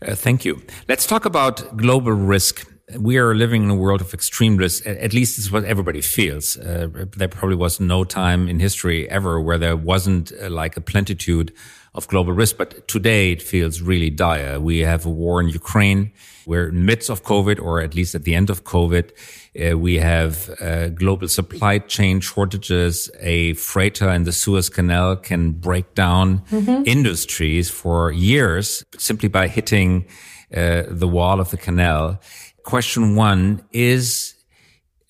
Uh, 0.00 0.14
thank 0.14 0.44
you. 0.44 0.62
Let's 0.88 1.06
talk 1.06 1.24
about 1.24 1.76
global 1.76 2.12
risk. 2.12 2.71
We 2.98 3.18
are 3.18 3.34
living 3.34 3.64
in 3.64 3.70
a 3.70 3.74
world 3.74 4.00
of 4.00 4.14
extreme 4.14 4.56
risk. 4.56 4.86
At 4.86 5.12
least 5.12 5.38
it's 5.38 5.50
what 5.50 5.64
everybody 5.64 6.00
feels. 6.00 6.56
Uh, 6.56 6.88
there 7.16 7.28
probably 7.28 7.56
was 7.56 7.80
no 7.80 8.04
time 8.04 8.48
in 8.48 8.60
history 8.60 9.08
ever 9.08 9.40
where 9.40 9.58
there 9.58 9.76
wasn't 9.76 10.32
uh, 10.32 10.50
like 10.50 10.76
a 10.76 10.80
plentitude 10.80 11.52
of 11.94 12.08
global 12.08 12.32
risk. 12.32 12.56
But 12.56 12.88
today 12.88 13.32
it 13.32 13.42
feels 13.42 13.80
really 13.80 14.10
dire. 14.10 14.58
We 14.60 14.80
have 14.80 15.06
a 15.06 15.10
war 15.10 15.40
in 15.40 15.48
Ukraine. 15.48 16.12
We're 16.46 16.68
in 16.68 16.74
the 16.74 16.80
midst 16.80 17.10
of 17.10 17.22
COVID, 17.22 17.60
or 17.60 17.80
at 17.80 17.94
least 17.94 18.14
at 18.14 18.24
the 18.24 18.34
end 18.34 18.50
of 18.50 18.64
COVID. 18.64 19.10
Uh, 19.54 19.78
we 19.78 19.96
have 19.96 20.50
uh, 20.60 20.88
global 20.88 21.28
supply 21.28 21.78
chain 21.78 22.20
shortages. 22.20 23.10
A 23.20 23.52
freighter 23.54 24.10
in 24.10 24.24
the 24.24 24.32
Suez 24.32 24.68
Canal 24.68 25.16
can 25.16 25.52
break 25.52 25.94
down 25.94 26.40
mm-hmm. 26.50 26.82
industries 26.86 27.70
for 27.70 28.10
years 28.10 28.84
simply 28.98 29.28
by 29.28 29.48
hitting 29.48 30.06
uh, 30.54 30.82
the 30.88 31.08
wall 31.08 31.40
of 31.40 31.50
the 31.50 31.56
canal. 31.56 32.20
Question 32.64 33.16
one 33.16 33.62
is 33.72 34.34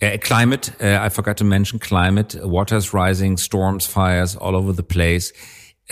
uh, 0.01 0.17
climate. 0.21 0.71
Uh, 0.83 0.99
I 1.01 1.09
forgot 1.09 1.37
to 1.39 1.45
mention 1.45 1.79
climate. 1.79 2.35
Water's 2.43 2.93
rising, 2.93 3.37
storms, 3.37 3.87
fires 3.87 4.37
all 4.37 4.57
over 4.57 4.73
the 4.73 4.83
place 4.83 5.33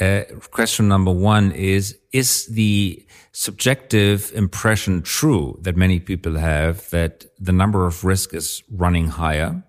uh, 0.01 0.23
question 0.51 0.89
number 0.89 1.13
one 1.13 1.53
is, 1.53 1.99
is 2.13 2.47
the 2.47 3.05
subjective 3.33 4.33
impression 4.35 5.03
true 5.03 5.59
that 5.63 5.77
many 5.77 6.01
people 6.01 6.37
have 6.37 6.89
that 6.91 7.27
the 7.39 7.53
number 7.53 7.87
of 7.87 8.05
risk 8.05 8.35
is 8.35 8.63
running 8.71 9.09
higher? 9.09 9.63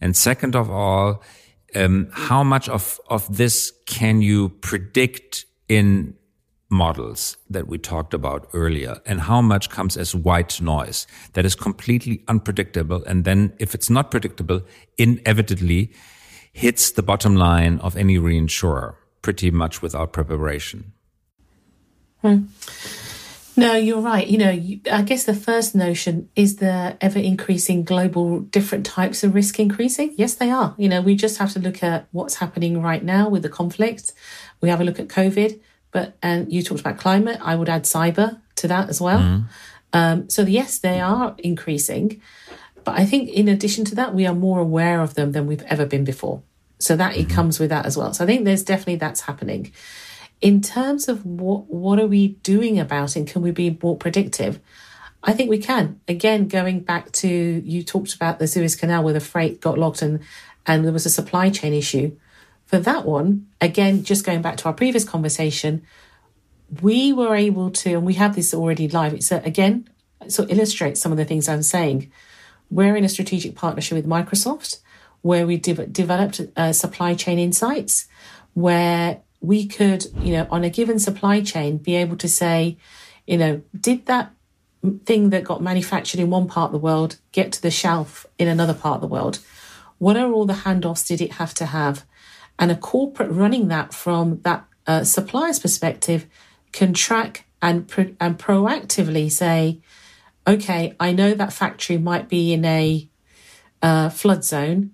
And 0.00 0.16
second 0.16 0.54
of 0.54 0.70
all, 0.70 1.22
um, 1.74 2.08
how 2.12 2.42
much 2.42 2.68
of, 2.68 3.00
of 3.08 3.36
this 3.36 3.72
can 3.86 4.22
you 4.22 4.48
predict 4.48 5.46
in 5.68 6.14
models 6.70 7.36
that 7.50 7.66
we 7.66 7.76
talked 7.76 8.14
about 8.14 8.48
earlier 8.54 9.00
and 9.04 9.22
how 9.22 9.42
much 9.42 9.68
comes 9.68 9.96
as 9.96 10.14
white 10.14 10.60
noise 10.60 11.06
that 11.32 11.44
is 11.44 11.54
completely 11.54 12.22
unpredictable. 12.28 13.02
And 13.04 13.24
then 13.24 13.52
if 13.58 13.74
it's 13.74 13.90
not 13.90 14.10
predictable, 14.10 14.62
inevitably 14.96 15.92
hits 16.52 16.90
the 16.92 17.02
bottom 17.02 17.34
line 17.34 17.78
of 17.80 17.96
any 17.96 18.18
reinsurer 18.18 18.94
pretty 19.22 19.50
much 19.50 19.82
without 19.82 20.12
preparation. 20.12 20.92
Hmm. 22.22 22.44
No, 23.56 23.74
you're 23.74 24.00
right. 24.00 24.26
You 24.26 24.38
know, 24.38 24.50
I 24.90 25.02
guess 25.02 25.24
the 25.24 25.34
first 25.34 25.74
notion 25.74 26.30
is 26.34 26.56
the 26.56 26.96
ever 27.00 27.18
increasing 27.18 27.84
global 27.84 28.40
different 28.40 28.86
types 28.86 29.22
of 29.22 29.34
risk 29.34 29.58
increasing. 29.60 30.14
Yes, 30.16 30.34
they 30.34 30.50
are. 30.50 30.74
You 30.78 30.88
know, 30.88 31.02
we 31.02 31.14
just 31.14 31.36
have 31.38 31.52
to 31.52 31.58
look 31.58 31.82
at 31.82 32.06
what's 32.12 32.36
happening 32.36 32.80
right 32.80 33.04
now 33.04 33.28
with 33.28 33.42
the 33.42 33.48
conflict. 33.48 34.12
We 34.62 34.70
have 34.70 34.80
a 34.80 34.84
look 34.84 34.98
at 34.98 35.08
COVID, 35.08 35.60
but 35.92 36.16
and 36.22 36.52
you 36.52 36.62
talked 36.62 36.80
about 36.80 36.98
climate. 36.98 37.38
I 37.42 37.56
would 37.56 37.68
add 37.68 37.84
cyber 37.84 38.40
to 38.56 38.68
that 38.68 38.88
as 38.88 39.00
well. 39.00 39.18
Mm. 39.18 39.44
Um, 39.92 40.30
so 40.30 40.42
yes, 40.42 40.78
they 40.78 41.00
are 41.00 41.34
increasing, 41.38 42.20
but 42.84 42.98
I 42.98 43.04
think 43.04 43.28
in 43.30 43.48
addition 43.48 43.84
to 43.86 43.94
that, 43.96 44.14
we 44.14 44.26
are 44.26 44.34
more 44.34 44.60
aware 44.60 45.00
of 45.00 45.14
them 45.14 45.32
than 45.32 45.46
we've 45.46 45.62
ever 45.62 45.86
been 45.86 46.04
before. 46.04 46.42
So 46.78 46.96
that 46.96 47.12
mm-hmm. 47.12 47.22
it 47.22 47.30
comes 47.30 47.58
with 47.58 47.70
that 47.70 47.86
as 47.86 47.96
well. 47.96 48.14
So 48.14 48.24
I 48.24 48.26
think 48.26 48.44
there's 48.44 48.62
definitely 48.62 48.96
that's 48.96 49.22
happening. 49.22 49.72
In 50.40 50.62
terms 50.62 51.08
of 51.08 51.26
what 51.26 51.66
what 51.66 51.98
are 51.98 52.06
we 52.06 52.28
doing 52.42 52.78
about 52.78 53.16
it? 53.16 53.26
Can 53.26 53.42
we 53.42 53.50
be 53.50 53.78
more 53.82 53.96
predictive? 53.96 54.60
I 55.22 55.34
think 55.34 55.50
we 55.50 55.58
can. 55.58 56.00
Again, 56.08 56.48
going 56.48 56.80
back 56.80 57.12
to 57.12 57.28
you 57.28 57.82
talked 57.82 58.14
about 58.14 58.38
the 58.38 58.46
Suez 58.46 58.74
Canal 58.74 59.04
where 59.04 59.12
the 59.12 59.20
freight 59.20 59.60
got 59.60 59.78
locked 59.78 60.00
and 60.02 60.20
and 60.66 60.84
there 60.84 60.92
was 60.92 61.06
a 61.06 61.10
supply 61.10 61.50
chain 61.50 61.74
issue. 61.74 62.16
For 62.70 62.78
that 62.78 63.04
one, 63.04 63.48
again, 63.60 64.04
just 64.04 64.24
going 64.24 64.42
back 64.42 64.56
to 64.58 64.66
our 64.66 64.72
previous 64.72 65.02
conversation, 65.02 65.82
we 66.80 67.12
were 67.12 67.34
able 67.34 67.72
to, 67.72 67.94
and 67.94 68.06
we 68.06 68.14
have 68.14 68.36
this 68.36 68.54
already 68.54 68.86
live. 68.86 69.12
It's 69.12 69.32
a, 69.32 69.38
again, 69.38 69.90
so 70.28 70.46
illustrates 70.46 71.00
some 71.00 71.10
of 71.10 71.18
the 71.18 71.24
things 71.24 71.48
I'm 71.48 71.64
saying. 71.64 72.12
We're 72.70 72.94
in 72.94 73.02
a 73.02 73.08
strategic 73.08 73.56
partnership 73.56 73.96
with 73.96 74.06
Microsoft 74.06 74.78
where 75.22 75.48
we 75.48 75.56
de- 75.56 75.88
developed 75.88 76.42
uh, 76.56 76.72
supply 76.72 77.14
chain 77.14 77.40
insights 77.40 78.06
where 78.54 79.20
we 79.40 79.66
could, 79.66 80.06
you 80.22 80.34
know, 80.34 80.46
on 80.48 80.62
a 80.62 80.70
given 80.70 81.00
supply 81.00 81.40
chain, 81.40 81.76
be 81.76 81.96
able 81.96 82.16
to 82.18 82.28
say, 82.28 82.78
you 83.26 83.36
know, 83.36 83.62
did 83.80 84.06
that 84.06 84.30
thing 85.06 85.30
that 85.30 85.42
got 85.42 85.60
manufactured 85.60 86.20
in 86.20 86.30
one 86.30 86.46
part 86.46 86.68
of 86.68 86.72
the 86.72 86.78
world 86.78 87.16
get 87.32 87.50
to 87.50 87.62
the 87.62 87.70
shelf 87.72 88.26
in 88.38 88.46
another 88.46 88.74
part 88.74 88.94
of 88.94 89.00
the 89.00 89.08
world? 89.08 89.40
What 89.98 90.16
are 90.16 90.30
all 90.32 90.46
the 90.46 90.52
handoffs 90.52 91.04
did 91.04 91.20
it 91.20 91.32
have 91.32 91.52
to 91.54 91.66
have? 91.66 92.04
And 92.60 92.70
a 92.70 92.76
corporate 92.76 93.32
running 93.32 93.66
that 93.68 93.92
from 93.92 94.40
that 94.42 94.64
uh, 94.86 95.02
supplier's 95.02 95.58
perspective 95.58 96.26
can 96.70 96.92
track 96.94 97.46
and 97.60 97.88
pro- 97.88 98.14
and 98.20 98.38
proactively 98.38 99.32
say, 99.32 99.80
okay, 100.46 100.94
I 101.00 101.12
know 101.12 101.34
that 101.34 101.52
factory 101.52 101.98
might 101.98 102.28
be 102.28 102.52
in 102.52 102.64
a 102.64 103.08
uh, 103.82 104.10
flood 104.10 104.44
zone 104.44 104.92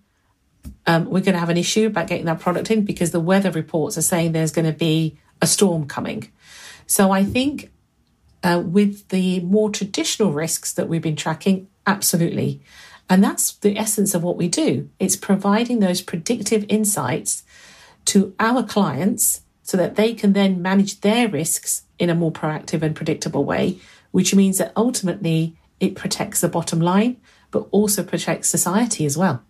um, 0.87 1.07
we're 1.07 1.21
going 1.21 1.35
to 1.35 1.41
have 1.41 1.49
an 1.49 1.57
issue 1.57 1.87
about 1.87 2.07
getting 2.07 2.27
that 2.27 2.41
product 2.41 2.71
in 2.71 2.85
because 2.85 3.11
the 3.11 3.21
weather 3.21 3.51
reports 3.51 3.99
are 3.99 4.03
saying 4.03 4.33
there's 4.33 4.53
going 4.53 4.67
to 4.67 4.73
be 4.73 5.19
a 5.43 5.47
storm 5.47 5.87
coming. 5.87 6.31
So 6.87 7.11
I 7.11 7.25
think 7.25 7.71
uh, 8.43 8.63
with 8.65 9.09
the 9.09 9.41
more 9.41 9.71
traditional 9.71 10.33
risks 10.33 10.73
that 10.75 10.89
we've 10.89 11.03
been 11.03 11.17
tracking, 11.17 11.69
absolutely. 11.87 12.61
And 13.09 13.23
that's 13.23 13.53
the 13.53 13.77
essence 13.77 14.15
of 14.15 14.23
what 14.23 14.37
we 14.37 14.49
do. 14.49 14.89
It's 14.99 15.17
providing 15.17 15.81
those 15.81 16.01
predictive 16.03 16.65
insights 16.69 17.45
to 18.07 18.35
our 18.41 18.63
clients 18.63 19.43
so 19.63 19.77
that 19.77 19.97
they 19.97 20.15
can 20.15 20.33
then 20.33 20.63
manage 20.63 21.01
their 21.01 21.29
risks 21.29 21.83
in 21.99 22.11
a 22.11 22.15
more 22.15 22.33
proactive 22.33 22.83
and 22.83 22.95
predictable 22.95 23.45
way, 23.45 23.79
which 24.13 24.35
means 24.35 24.59
that 24.59 24.73
ultimately 24.77 25.57
it 25.81 25.95
protects 25.97 26.41
the 26.41 26.49
bottom 26.49 26.81
line, 26.81 27.17
but 27.51 27.67
also 27.71 28.03
protects 28.03 28.49
society 28.49 29.05
as 29.05 29.17
well. 29.17 29.43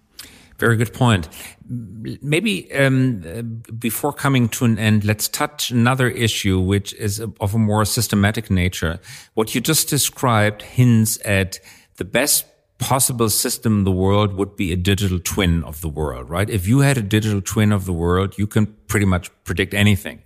Very 0.59 0.77
good 0.77 0.95
point. 0.95 1.29
Maybe 1.69 2.73
um, 2.73 3.63
before 3.79 4.13
coming 4.13 4.49
to 4.51 4.65
an 4.65 4.79
end, 4.79 5.05
let's 5.05 5.29
touch 5.29 5.71
another 5.71 6.09
issue, 6.09 6.59
which 6.59 6.95
is 6.95 7.21
of 7.21 7.55
a 7.55 7.59
more 7.59 7.85
systematic 7.85 8.51
nature. 8.51 8.99
What 9.35 9.55
you 9.55 9.61
just 9.61 9.91
described 9.91 10.63
hints 10.63 11.19
at 11.27 11.61
the 11.97 12.05
best 12.05 12.47
possible 12.79 13.31
system 13.31 13.79
in 13.79 13.85
the 13.85 13.93
world 13.93 14.35
would 14.35 14.57
be 14.57 14.73
a 14.73 14.77
digital 14.77 15.19
twin 15.19 15.65
of 15.65 15.81
the 15.81 15.89
world, 15.89 16.29
right? 16.29 16.49
If 16.49 16.67
you 16.67 16.81
had 16.81 16.99
a 16.99 17.03
digital 17.03 17.41
twin 17.41 17.73
of 17.73 17.85
the 17.85 17.93
world, 17.93 18.39
you 18.39 18.47
can 18.47 18.67
pretty 18.87 19.07
much 19.07 19.31
predict 19.45 19.75
anything. 19.75 20.23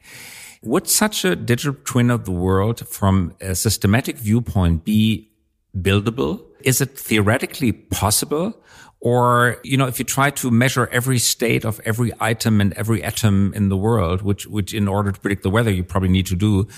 Would 0.62 0.88
such 0.88 1.24
a 1.24 1.36
digital 1.36 1.76
twin 1.84 2.10
of 2.10 2.24
the 2.24 2.32
world 2.32 2.86
from 2.86 3.34
a 3.40 3.54
systematic 3.54 4.18
viewpoint 4.18 4.84
be 4.84 5.30
buildable? 5.76 6.42
Is 6.62 6.80
it 6.80 6.98
theoretically 6.98 7.72
possible? 7.72 8.60
Or, 9.00 9.58
you 9.64 9.78
know, 9.78 9.86
if 9.86 9.98
you 9.98 10.04
try 10.04 10.28
to 10.30 10.50
measure 10.50 10.86
every 10.92 11.18
state 11.18 11.64
of 11.64 11.80
every 11.86 12.12
item 12.20 12.60
and 12.60 12.74
every 12.74 13.02
atom 13.02 13.54
in 13.54 13.70
the 13.70 13.76
world, 13.76 14.20
which, 14.20 14.46
which 14.46 14.74
in 14.74 14.88
order 14.88 15.10
to 15.10 15.18
predict 15.18 15.42
the 15.42 15.48
weather, 15.48 15.70
you 15.70 15.82
probably 15.82 16.10
need 16.10 16.26
to 16.26 16.36
do, 16.36 16.68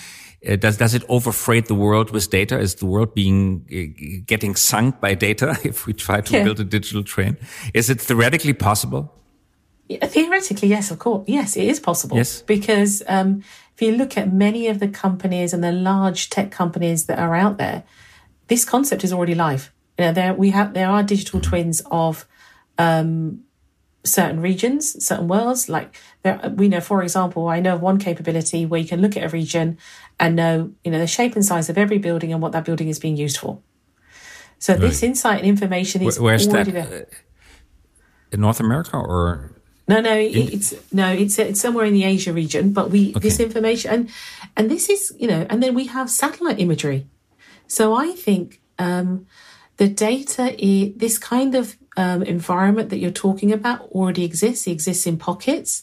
uh, 0.48 0.56
does, 0.56 0.76
does 0.76 0.94
it 0.94 1.06
overfreight 1.08 1.66
the 1.66 1.74
world 1.74 2.10
with 2.10 2.30
data? 2.30 2.58
Is 2.58 2.76
the 2.76 2.86
world 2.86 3.14
being, 3.14 3.66
uh, 3.72 4.22
getting 4.26 4.54
sunk 4.56 5.00
by 5.00 5.14
data 5.14 5.58
if 5.64 5.86
we 5.86 5.92
try 5.92 6.20
to 6.20 6.32
yeah. 6.32 6.44
build 6.44 6.60
a 6.60 6.64
digital 6.64 7.02
train? 7.02 7.36
Is 7.74 7.90
it 7.90 8.00
theoretically 8.00 8.52
possible? 8.52 9.14
Yeah, 9.88 10.06
theoretically, 10.06 10.68
yes, 10.68 10.90
of 10.90 10.98
course. 10.98 11.24
Yes, 11.28 11.56
it 11.56 11.64
is 11.64 11.78
possible. 11.78 12.16
Yes. 12.16 12.42
Because, 12.42 13.02
um, 13.08 13.42
if 13.74 13.82
you 13.82 13.92
look 13.92 14.16
at 14.16 14.32
many 14.32 14.68
of 14.68 14.78
the 14.80 14.88
companies 14.88 15.52
and 15.52 15.62
the 15.62 15.72
large 15.72 16.30
tech 16.30 16.50
companies 16.50 17.06
that 17.06 17.18
are 17.18 17.34
out 17.34 17.58
there, 17.58 17.84
this 18.48 18.64
concept 18.64 19.04
is 19.04 19.12
already 19.12 19.34
live. 19.34 19.72
You 19.98 20.06
know, 20.06 20.12
there 20.12 20.34
we 20.34 20.50
have 20.50 20.74
there 20.74 20.88
are 20.88 21.02
digital 21.02 21.40
twins 21.40 21.82
of 21.90 22.26
um, 22.78 23.44
certain 24.04 24.40
regions, 24.40 25.04
certain 25.04 25.28
worlds. 25.28 25.68
Like 25.68 25.96
there, 26.22 26.52
we 26.54 26.68
know, 26.68 26.80
for 26.80 27.02
example, 27.02 27.48
I 27.48 27.60
know 27.60 27.74
of 27.74 27.82
one 27.82 27.98
capability 27.98 28.66
where 28.66 28.80
you 28.80 28.88
can 28.88 29.00
look 29.00 29.16
at 29.16 29.24
a 29.24 29.28
region 29.28 29.78
and 30.18 30.36
know, 30.36 30.72
you 30.84 30.90
know, 30.90 30.98
the 30.98 31.06
shape 31.06 31.34
and 31.34 31.44
size 31.44 31.68
of 31.68 31.78
every 31.78 31.98
building 31.98 32.32
and 32.32 32.42
what 32.42 32.52
that 32.52 32.64
building 32.64 32.88
is 32.88 32.98
being 32.98 33.16
used 33.16 33.38
for. 33.38 33.60
So 34.58 34.74
this 34.74 35.02
insight 35.02 35.38
and 35.38 35.48
information 35.48 36.02
is 36.02 36.20
Where's 36.20 36.46
already 36.46 36.70
that? 36.70 36.88
there. 36.88 37.08
In 38.30 38.40
North 38.40 38.60
America 38.60 38.96
or 38.96 39.56
no, 39.88 40.00
no, 40.00 40.14
it's 40.14 40.72
no, 40.92 41.12
it's 41.12 41.38
it's 41.38 41.60
somewhere 41.60 41.84
in 41.84 41.92
the 41.92 42.04
Asia 42.04 42.32
region. 42.32 42.72
But 42.72 42.90
we 42.90 43.10
okay. 43.10 43.18
this 43.18 43.40
information 43.40 43.90
and 43.90 44.10
and 44.56 44.70
this 44.70 44.88
is 44.88 45.12
you 45.18 45.26
know, 45.26 45.46
and 45.50 45.62
then 45.62 45.74
we 45.74 45.86
have 45.86 46.08
satellite 46.08 46.60
imagery. 46.60 47.08
So 47.66 47.94
I 47.94 48.12
think 48.12 48.60
um, 48.78 49.26
the 49.76 49.88
data, 49.88 50.54
is, 50.58 50.94
this 50.96 51.18
kind 51.18 51.54
of 51.54 51.76
um, 51.96 52.22
environment 52.22 52.90
that 52.90 52.98
you're 52.98 53.10
talking 53.10 53.52
about 53.52 53.82
already 53.90 54.24
exists. 54.24 54.66
It 54.66 54.72
exists 54.72 55.06
in 55.06 55.18
pockets, 55.18 55.82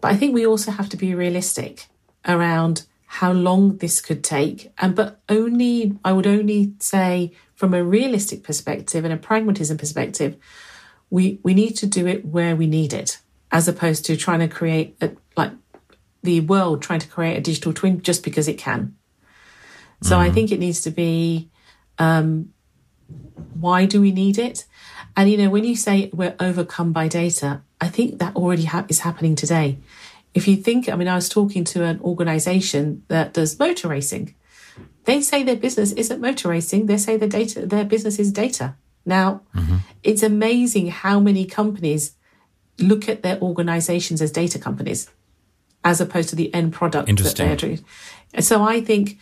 but 0.00 0.12
I 0.12 0.16
think 0.16 0.34
we 0.34 0.46
also 0.46 0.70
have 0.70 0.88
to 0.90 0.96
be 0.96 1.14
realistic 1.14 1.86
around 2.26 2.86
how 3.06 3.32
long 3.32 3.76
this 3.78 4.00
could 4.00 4.22
take. 4.22 4.72
And 4.78 4.94
but 4.94 5.20
only 5.28 5.98
I 6.04 6.12
would 6.12 6.26
only 6.26 6.74
say 6.78 7.32
from 7.54 7.74
a 7.74 7.82
realistic 7.82 8.42
perspective 8.42 9.04
and 9.04 9.12
a 9.12 9.16
pragmatism 9.16 9.78
perspective, 9.78 10.36
we 11.10 11.40
we 11.42 11.54
need 11.54 11.76
to 11.78 11.86
do 11.86 12.06
it 12.06 12.24
where 12.24 12.54
we 12.54 12.66
need 12.66 12.92
it, 12.92 13.18
as 13.50 13.68
opposed 13.68 14.04
to 14.06 14.16
trying 14.16 14.40
to 14.40 14.48
create 14.48 14.96
a, 15.00 15.10
like 15.36 15.52
the 16.22 16.40
world 16.40 16.82
trying 16.82 17.00
to 17.00 17.08
create 17.08 17.36
a 17.36 17.40
digital 17.40 17.72
twin 17.72 18.00
just 18.02 18.22
because 18.22 18.46
it 18.48 18.58
can. 18.58 18.94
So 20.02 20.16
mm-hmm. 20.16 20.30
I 20.30 20.32
think 20.32 20.52
it 20.52 20.60
needs 20.60 20.82
to 20.82 20.90
be 20.90 21.50
um, 21.98 22.52
why 23.54 23.86
do 23.86 24.00
we 24.00 24.12
need 24.12 24.38
it? 24.38 24.66
And 25.16 25.30
you 25.30 25.36
know, 25.36 25.50
when 25.50 25.64
you 25.64 25.76
say 25.76 26.10
we're 26.12 26.36
overcome 26.40 26.92
by 26.92 27.08
data, 27.08 27.62
I 27.80 27.88
think 27.88 28.18
that 28.18 28.36
already 28.36 28.64
ha- 28.64 28.86
is 28.88 29.00
happening 29.00 29.34
today 29.34 29.78
if 30.34 30.46
you 30.46 30.56
think, 30.56 30.88
I 30.88 30.96
mean, 30.96 31.08
I 31.08 31.14
was 31.14 31.28
talking 31.28 31.64
to 31.64 31.84
an 31.84 32.00
organization 32.00 33.02
that 33.08 33.32
does 33.32 33.58
motor 33.58 33.88
racing. 33.88 34.34
They 35.04 35.20
say 35.22 35.42
their 35.42 35.56
business 35.56 35.92
isn't 35.92 36.20
motor 36.20 36.48
racing. 36.48 36.86
They 36.86 36.98
say 36.98 37.16
their 37.16 37.28
data, 37.28 37.66
their 37.66 37.84
business 37.84 38.18
is 38.18 38.30
data. 38.30 38.76
Now, 39.04 39.42
mm-hmm. 39.54 39.78
it's 40.02 40.22
amazing 40.22 40.88
how 40.88 41.18
many 41.18 41.46
companies 41.46 42.14
look 42.78 43.08
at 43.08 43.22
their 43.22 43.40
organizations 43.40 44.22
as 44.22 44.30
data 44.30 44.58
companies 44.58 45.10
as 45.82 46.00
opposed 46.00 46.28
to 46.28 46.36
the 46.36 46.52
end 46.54 46.72
product 46.72 47.08
that 47.08 47.36
they're 47.36 47.56
doing. 47.56 47.84
So 48.38 48.62
I 48.62 48.80
think, 48.82 49.18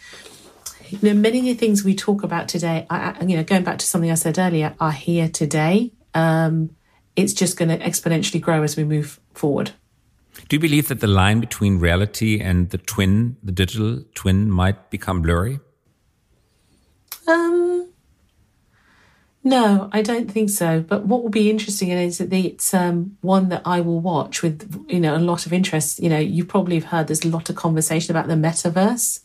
you 0.90 0.98
know, 1.02 1.14
many 1.14 1.38
of 1.38 1.44
the 1.44 1.54
things 1.54 1.84
we 1.84 1.94
talk 1.94 2.22
about 2.22 2.48
today, 2.48 2.86
I, 2.90 3.16
you 3.24 3.36
know, 3.36 3.44
going 3.44 3.64
back 3.64 3.78
to 3.78 3.86
something 3.86 4.10
I 4.10 4.14
said 4.14 4.38
earlier, 4.38 4.74
are 4.80 4.92
here 4.92 5.28
today. 5.28 5.92
Um, 6.14 6.70
it's 7.16 7.32
just 7.32 7.56
going 7.56 7.68
to 7.68 7.78
exponentially 7.78 8.40
grow 8.40 8.62
as 8.62 8.76
we 8.76 8.84
move 8.84 9.20
forward. 9.34 9.72
Do 10.48 10.56
you 10.56 10.60
believe 10.60 10.88
that 10.88 11.00
the 11.00 11.08
line 11.08 11.40
between 11.40 11.78
reality 11.78 12.40
and 12.40 12.70
the 12.70 12.78
twin, 12.78 13.36
the 13.42 13.52
digital 13.52 14.04
twin, 14.14 14.50
might 14.50 14.90
become 14.90 15.20
blurry? 15.20 15.60
Um, 17.26 17.90
no, 19.44 19.88
I 19.92 20.02
don't 20.02 20.30
think 20.30 20.50
so. 20.50 20.80
But 20.80 21.06
what 21.06 21.22
will 21.22 21.30
be 21.30 21.50
interesting 21.50 21.90
is 21.90 22.18
that 22.18 22.32
it's 22.32 22.72
um, 22.72 23.16
one 23.20 23.48
that 23.48 23.62
I 23.64 23.80
will 23.80 24.00
watch 24.00 24.42
with 24.42 24.84
you 24.88 25.00
know 25.00 25.16
a 25.16 25.18
lot 25.18 25.46
of 25.46 25.52
interest. 25.52 25.98
You 25.98 26.08
know, 26.08 26.18
you 26.18 26.44
probably 26.44 26.76
have 26.76 26.84
heard 26.84 27.08
there's 27.08 27.24
a 27.24 27.28
lot 27.28 27.50
of 27.50 27.56
conversation 27.56 28.14
about 28.14 28.28
the 28.28 28.34
metaverse. 28.34 29.20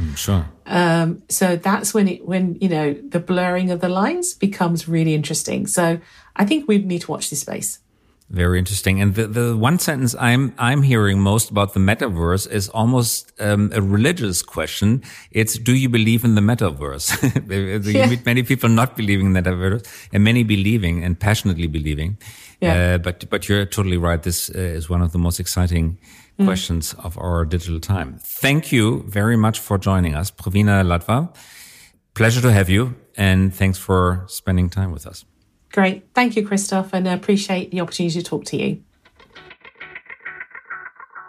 Mm, 0.00 0.16
sure. 0.16 0.46
Um, 0.66 1.22
so 1.28 1.56
that's 1.56 1.94
when 1.94 2.08
it 2.08 2.26
when 2.26 2.56
you 2.60 2.68
know 2.68 2.94
the 3.08 3.20
blurring 3.20 3.70
of 3.70 3.80
the 3.80 3.88
lines 3.88 4.34
becomes 4.34 4.88
really 4.88 5.14
interesting. 5.14 5.66
So 5.66 6.00
I 6.34 6.44
think 6.44 6.68
we 6.68 6.78
need 6.78 7.02
to 7.02 7.10
watch 7.10 7.30
this 7.30 7.40
space. 7.40 7.78
Very 8.28 8.58
interesting. 8.58 9.00
And 9.00 9.14
the, 9.14 9.28
the 9.28 9.56
one 9.56 9.78
sentence 9.78 10.16
I'm 10.18 10.52
I'm 10.58 10.82
hearing 10.82 11.20
most 11.20 11.48
about 11.48 11.74
the 11.74 11.80
metaverse 11.80 12.50
is 12.50 12.68
almost 12.70 13.32
um, 13.40 13.70
a 13.72 13.80
religious 13.80 14.42
question. 14.42 15.04
It's 15.30 15.56
do 15.58 15.72
you 15.72 15.88
believe 15.88 16.24
in 16.24 16.34
the 16.34 16.40
metaverse? 16.40 17.22
you 17.86 17.92
yeah. 17.92 18.08
meet 18.08 18.26
many 18.26 18.42
people 18.42 18.68
not 18.68 18.96
believing 18.96 19.26
in 19.26 19.32
the 19.32 19.42
metaverse, 19.42 19.86
and 20.12 20.24
many 20.24 20.42
believing 20.42 21.04
and 21.04 21.18
passionately 21.18 21.68
believing. 21.68 22.18
Yeah. 22.60 22.94
Uh, 22.94 22.98
but 22.98 23.30
but 23.30 23.48
you're 23.48 23.64
totally 23.64 23.96
right. 23.96 24.20
This 24.20 24.50
uh, 24.50 24.58
is 24.58 24.90
one 24.90 25.02
of 25.02 25.12
the 25.12 25.18
most 25.18 25.38
exciting 25.38 25.96
mm. 26.38 26.44
questions 26.44 26.94
of 26.94 27.18
our 27.18 27.44
digital 27.44 27.80
time. 27.80 28.18
Thank 28.20 28.72
you 28.72 29.04
very 29.08 29.36
much 29.36 29.58
for 29.58 29.78
joining 29.78 30.14
us, 30.14 30.30
Pravina 30.30 30.84
Ladva. 30.84 31.34
Pleasure 32.14 32.40
to 32.40 32.52
have 32.52 32.68
you, 32.68 32.94
and 33.16 33.54
thanks 33.54 33.78
for 33.78 34.24
spending 34.26 34.70
time 34.70 34.92
with 34.92 35.06
us. 35.06 35.24
Great. 35.72 36.04
Thank 36.14 36.36
you, 36.36 36.46
Christoph, 36.46 36.94
and 36.94 37.06
I 37.06 37.12
appreciate 37.12 37.70
the 37.70 37.80
opportunity 37.80 38.22
to 38.22 38.24
talk 38.24 38.44
to 38.46 38.56
you. 38.56 38.82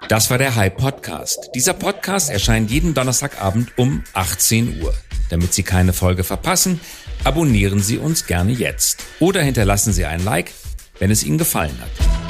Das 0.07 0.29
war 0.29 0.37
der 0.37 0.55
Hype 0.55 0.77
Podcast. 0.77 1.49
Dieser 1.53 1.73
Podcast 1.73 2.29
erscheint 2.29 2.71
jeden 2.71 2.93
Donnerstagabend 2.93 3.77
um 3.77 4.03
18 4.13 4.81
Uhr. 4.81 4.93
Damit 5.29 5.53
Sie 5.53 5.63
keine 5.63 5.91
Folge 5.91 6.23
verpassen, 6.23 6.79
abonnieren 7.25 7.81
Sie 7.81 7.97
uns 7.97 8.25
gerne 8.25 8.53
jetzt 8.53 9.03
oder 9.19 9.41
hinterlassen 9.41 9.91
Sie 9.91 10.05
ein 10.05 10.23
Like, 10.23 10.53
wenn 10.99 11.11
es 11.11 11.25
Ihnen 11.25 11.37
gefallen 11.37 11.77
hat. 11.81 12.26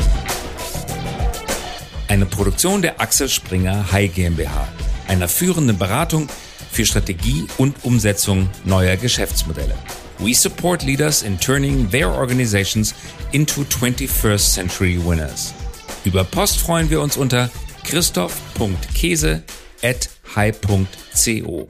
Eine 2.07 2.25
Produktion 2.25 2.81
der 2.81 3.01
Axel 3.01 3.27
Springer 3.27 3.91
High 3.91 4.13
GmbH, 4.13 4.67
einer 5.09 5.27
führenden 5.27 5.77
Beratung 5.77 6.29
für 6.71 6.85
Strategie 6.85 7.45
und 7.57 7.83
Umsetzung 7.83 8.49
neuer 8.63 8.95
Geschäftsmodelle. 8.95 9.75
We 10.19 10.33
support 10.33 10.83
leaders 10.83 11.21
in 11.21 11.37
turning 11.37 11.89
their 11.91 12.09
organizations 12.09 12.95
into 13.33 13.61
21st 13.63 14.53
century 14.53 14.97
winners. 15.03 15.53
Über 16.05 16.23
Post 16.23 16.59
freuen 16.59 16.89
wir 16.89 17.01
uns 17.01 17.17
unter 17.17 17.49
christoph.käse 17.83 19.43
at 19.83 20.09
high.co. 20.35 21.69